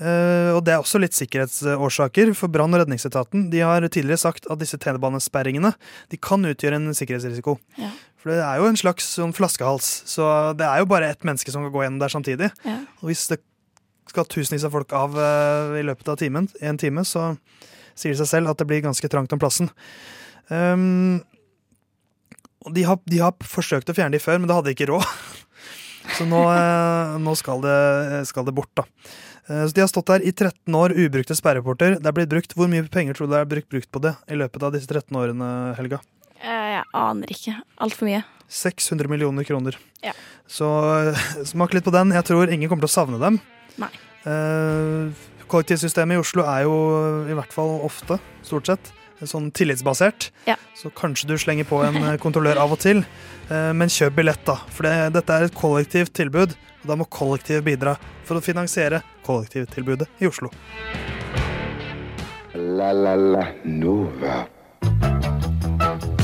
Eh, 0.00 0.50
og 0.54 0.62
det 0.64 0.72
er 0.74 0.80
også 0.80 1.00
litt 1.02 1.16
sikkerhetsårsaker, 1.16 2.32
for 2.38 2.52
brann- 2.52 2.72
og 2.74 2.82
redningsetaten 2.82 3.50
de 3.52 3.60
har 3.60 3.84
tidligere 3.88 4.22
sagt 4.22 4.48
at 4.50 4.62
disse 4.62 4.78
T-banesperringene 4.80 5.74
de 6.10 6.20
kan 6.20 6.42
utgjøre 6.48 6.80
en 6.80 6.96
sikkerhetsrisiko. 6.96 7.58
Ja. 7.80 7.92
For 8.22 8.32
det 8.32 8.42
er 8.46 8.62
jo 8.62 8.68
en 8.70 8.78
slags 8.78 9.08
sånn 9.18 9.34
flaskehals, 9.36 9.90
så 10.10 10.54
det 10.56 10.66
er 10.66 10.82
jo 10.82 10.90
bare 10.90 11.10
ett 11.10 11.26
menneske 11.26 11.52
som 11.52 11.66
kan 11.66 11.74
gå 11.74 11.84
gjennom 11.84 12.02
der 12.02 12.12
samtidig. 12.12 12.52
Ja. 12.64 12.78
Og 13.02 13.10
hvis 13.10 13.26
det 13.30 13.42
skal 14.10 14.28
tusenvis 14.30 14.64
av 14.66 14.74
folk 14.74 14.92
av 14.96 15.16
uh, 15.16 15.74
i 15.78 15.84
løpet 15.86 16.08
av 16.12 16.18
timen, 16.20 16.48
en 16.62 16.78
time, 16.78 17.04
så 17.08 17.32
sier 17.98 18.14
det 18.14 18.20
seg 18.22 18.30
selv 18.30 18.52
at 18.52 18.60
det 18.60 18.68
blir 18.70 18.84
ganske 18.84 19.10
trangt 19.10 19.34
om 19.34 19.42
plassen. 19.42 19.70
Um, 20.48 21.20
og 22.62 22.74
de 22.76 22.84
har, 22.86 22.98
de 23.10 23.18
har 23.22 23.34
forsøkt 23.42 23.90
å 23.90 23.96
fjerne 23.96 24.14
de 24.14 24.22
før, 24.22 24.38
men 24.38 24.50
det 24.50 24.56
hadde 24.56 24.70
de 24.70 24.76
ikke 24.76 24.90
råd. 24.92 25.06
Så 26.16 26.26
nå, 26.26 26.40
eh, 26.50 27.12
nå 27.22 27.34
skal, 27.38 27.62
det, 27.62 27.76
skal 28.26 28.46
det 28.46 28.54
bort, 28.54 28.70
da. 28.78 28.84
Eh, 29.52 29.66
Så 29.68 29.74
De 29.76 29.80
har 29.84 29.88
stått 29.90 30.06
der 30.08 30.24
i 30.24 30.32
13 30.32 30.74
år, 30.74 30.94
ubrukte 30.96 31.36
sperreporter. 31.36 31.98
Det 32.00 32.08
er 32.08 32.16
blitt 32.16 32.30
brukt, 32.32 32.54
Hvor 32.56 32.68
mye 32.70 32.88
penger 32.88 33.14
tror 33.18 33.28
du 33.28 33.34
det 33.36 33.40
er 33.42 33.50
brukt, 33.50 33.68
brukt 33.68 33.90
på 33.92 34.00
det 34.02 34.14
i 34.28 34.38
løpet 34.38 34.62
av 34.62 34.72
disse 34.72 34.88
13 34.88 35.12
årene, 35.16 35.50
Helga? 35.76 36.00
Eh, 36.40 36.78
Jeg 36.78 36.84
aner 36.94 37.26
ikke. 37.28 37.56
Altfor 37.80 38.08
mye. 38.08 38.24
600 38.48 39.08
millioner 39.08 39.44
kroner. 39.44 39.76
Ja. 40.04 40.12
Så 40.48 40.66
eh, 41.08 41.44
smak 41.44 41.72
litt 41.74 41.84
på 41.84 41.92
den. 41.92 42.12
Jeg 42.12 42.24
tror 42.24 42.48
ingen 42.50 42.68
kommer 42.68 42.86
til 42.86 42.92
å 42.92 42.96
savne 42.96 43.20
dem. 43.20 43.40
Nei. 43.80 43.92
Eh, 44.24 45.12
kollektivsystemet 45.48 46.16
i 46.16 46.20
Oslo 46.22 46.44
er 46.48 46.64
jo 46.64 46.74
i 47.28 47.34
hvert 47.36 47.52
fall 47.52 47.80
ofte, 47.84 48.18
stort 48.42 48.66
sett, 48.70 48.92
sånn 49.22 49.50
tillitsbasert. 49.54 50.30
Ja. 50.48 50.56
Så 50.74 50.90
kanskje 50.90 51.28
du 51.28 51.36
slenger 51.38 51.64
på 51.68 51.82
en 51.84 52.18
kontrollør 52.18 52.58
av 52.58 52.72
og 52.72 52.80
til, 52.82 53.04
men 53.50 53.86
kjøp 53.92 54.16
billett, 54.16 54.40
da. 54.48 54.56
For 54.72 54.82
det, 54.88 55.12
dette 55.14 55.30
er 55.36 55.44
et 55.46 55.54
kollektivt 55.54 56.10
tilbud, 56.16 56.56
og 56.82 56.88
da 56.88 56.96
må 56.98 57.04
kollektivet 57.06 57.62
bidra 57.68 57.94
for 58.26 58.40
å 58.40 58.42
finansiere 58.42 59.02
kollektivtilbudet 59.26 60.08
i 60.20 60.30
Oslo. 60.30 60.52
La 62.54 62.92
la 62.92 63.14
la 63.16 63.46
Nova. 63.64 64.42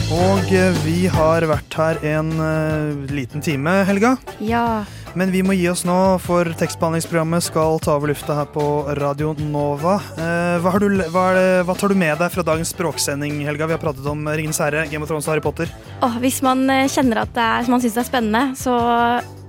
Og 0.09 0.51
eh, 0.57 0.77
vi 0.87 1.03
har 1.13 1.45
vært 1.49 1.75
her 1.77 1.99
en 2.15 2.31
uh, 2.41 3.09
liten 3.13 3.45
time, 3.45 3.83
Helga. 3.89 4.15
Ja. 4.41 4.85
Men 5.19 5.33
vi 5.33 5.43
må 5.45 5.57
gi 5.57 5.67
oss 5.69 5.85
nå, 5.89 5.97
for 6.25 6.49
tekstbehandlingsprogrammet 6.61 7.45
skal 7.45 7.81
ta 7.85 7.95
over 7.99 8.13
lufta 8.13 8.37
her 8.39 8.49
på 8.53 8.65
Radio 8.97 9.35
Nova. 9.41 9.99
Uh, 10.17 10.57
hva, 10.65 10.75
har 10.75 10.85
du, 10.85 10.89
hva, 11.13 11.25
er 11.31 11.39
det, 11.39 11.49
hva 11.69 11.77
tar 11.77 11.93
du 11.93 12.01
med 12.01 12.17
deg 12.21 12.33
fra 12.33 12.45
dagens 12.51 12.73
språksending, 12.73 13.43
Helga? 13.49 13.69
Vi 13.69 13.77
har 13.77 13.83
pratet 13.83 14.09
om 14.09 14.25
Ringenes 14.29 14.61
herre, 14.65 14.87
Game 14.89 15.05
of 15.05 15.13
Thrones 15.13 15.29
og 15.29 15.37
Harry 15.37 15.45
Potter. 15.45 15.73
Åh, 16.05 16.21
hvis 16.25 16.41
man 16.45 16.65
kjenner 16.89 17.25
at 17.25 17.37
det 17.37 17.45
er, 17.45 17.73
man 17.73 17.85
syns 17.85 18.01
det 18.01 18.05
er 18.07 18.13
spennende, 18.13 18.45
så 18.57 18.79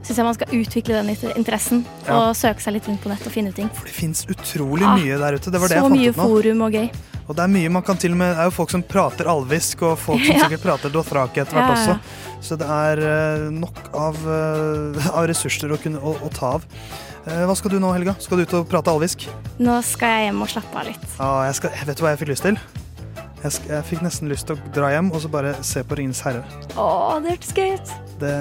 syns 0.04 0.18
jeg 0.18 0.26
man 0.26 0.34
skal 0.38 0.54
utvikle 0.56 1.00
den 1.02 1.10
interessen. 1.36 1.84
Ja. 2.08 2.18
Og 2.30 2.36
søke 2.40 2.64
seg 2.64 2.74
litt 2.78 2.88
rundt 2.90 3.02
på 3.04 3.12
nett 3.12 3.26
og 3.28 3.34
finne 3.36 3.52
ting. 3.56 3.70
For 3.76 3.86
Det 3.90 3.94
fins 3.96 4.26
utrolig 4.32 4.86
Ah, 4.88 4.96
mye 4.98 5.18
der 5.22 5.38
ute. 5.40 5.52
Det 5.52 5.60
var 5.62 5.68
det 5.72 5.78
så 5.78 5.84
jeg 5.90 5.92
mye 5.96 6.14
fant 6.14 6.18
ut 6.18 6.18
nå. 6.18 6.28
forum 6.30 6.62
og 6.68 6.72
gøy. 6.80 6.90
Og 7.30 7.36
det 7.38 7.44
er 7.44 7.52
mye 7.54 7.70
man 7.70 7.84
kan 7.86 7.98
til 8.02 8.16
og 8.16 8.18
med 8.18 8.32
Det 8.34 8.40
er 8.42 8.48
jo 8.50 8.54
folk 8.56 8.72
som 8.74 8.82
prater 8.82 9.28
alvisk, 9.30 9.84
og 9.86 10.00
folk 10.02 10.24
som 10.26 10.36
Ja. 10.40 10.48
sikkert 10.48 10.64
prater 10.66 10.90
dothraki 10.90 11.44
etter 11.44 11.60
hvert 11.60 11.76
også. 11.76 12.00
Så 12.42 12.58
det 12.58 12.66
er 12.72 13.04
eh, 13.06 13.50
nok 13.54 13.78
av, 13.94 14.18
eh, 14.26 15.12
av 15.20 15.28
ressurser 15.30 15.70
å, 15.76 15.78
kunne, 15.78 16.00
å, 16.02 16.16
å 16.26 16.30
ta 16.34 16.56
av. 16.58 16.66
Eh, 17.28 17.44
hva 17.46 17.54
skal 17.60 17.70
du 17.76 17.80
nå, 17.84 17.92
Helga? 17.94 18.16
Skal 18.24 18.40
du 18.40 18.48
ut 18.48 18.54
og 18.62 18.68
prate 18.72 18.90
alvisk? 18.90 19.28
Nå 19.60 19.78
skal 19.86 20.16
jeg 20.16 20.30
hjem 20.32 20.42
og 20.42 20.50
slappe 20.50 20.74
av 20.80 20.88
litt. 20.90 21.06
Ah, 21.20 21.44
jeg 21.52 21.60
skal, 21.60 21.76
vet 21.86 21.98
du 22.00 22.06
hva 22.08 22.16
jeg 22.16 22.24
fikk 22.24 22.32
lyst 22.34 22.48
til? 22.48 22.58
Jeg, 23.40 23.52
jeg 23.70 23.84
fikk 23.88 24.02
nesten 24.04 24.28
lyst 24.32 24.50
til 24.50 24.58
å 24.58 24.72
dra 24.76 24.90
hjem 24.92 25.12
og 25.16 25.22
så 25.24 25.30
bare 25.32 25.54
se 25.64 25.80
på 25.88 25.96
Ringenes 26.00 26.20
herre. 26.26 26.42
Å, 26.76 26.88
det 27.24 27.38
hørtes 27.38 27.54
gøy 27.56 27.70
ut. 27.78 27.94
Det 28.20 28.34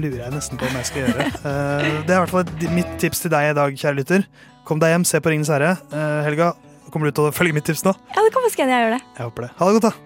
lurer 0.00 0.24
jeg 0.24 0.34
nesten 0.34 0.58
på 0.58 0.66
om 0.66 0.78
jeg 0.80 0.88
skal 0.90 1.04
gjøre. 1.06 1.26
uh, 1.44 1.86
det 2.08 2.10
er 2.10 2.16
i 2.16 2.20
hvert 2.24 2.34
fall 2.34 2.42
et- 2.42 2.66
mitt 2.74 2.96
tips 3.02 3.22
til 3.22 3.30
deg 3.36 3.52
i 3.52 3.56
dag, 3.60 3.78
kjære 3.78 4.00
lytter. 4.00 4.26
Kom 4.66 4.82
deg 4.82 4.90
hjem, 4.96 5.06
se 5.06 5.20
på 5.22 5.30
Ringenes 5.30 5.52
herre. 5.54 5.76
Uh, 5.94 6.24
Helga, 6.26 6.50
kommer 6.90 7.06
du 7.10 7.14
til 7.20 7.28
å 7.30 7.34
følge 7.34 7.54
mitt 7.54 7.68
tips 7.70 7.84
nå? 7.86 7.94
Ja, 8.16 8.24
det 8.26 8.34
kan 8.34 8.42
faktisk 8.48 8.64
hende 8.64 8.74
jeg 8.74 8.88
gjør 8.88 8.96
det. 8.98 9.02
Jeg 9.14 9.28
håper 9.30 9.46
det. 9.46 9.52
Ha 9.60 9.70
det 9.70 9.78
godt, 9.78 9.88
da. 9.92 9.96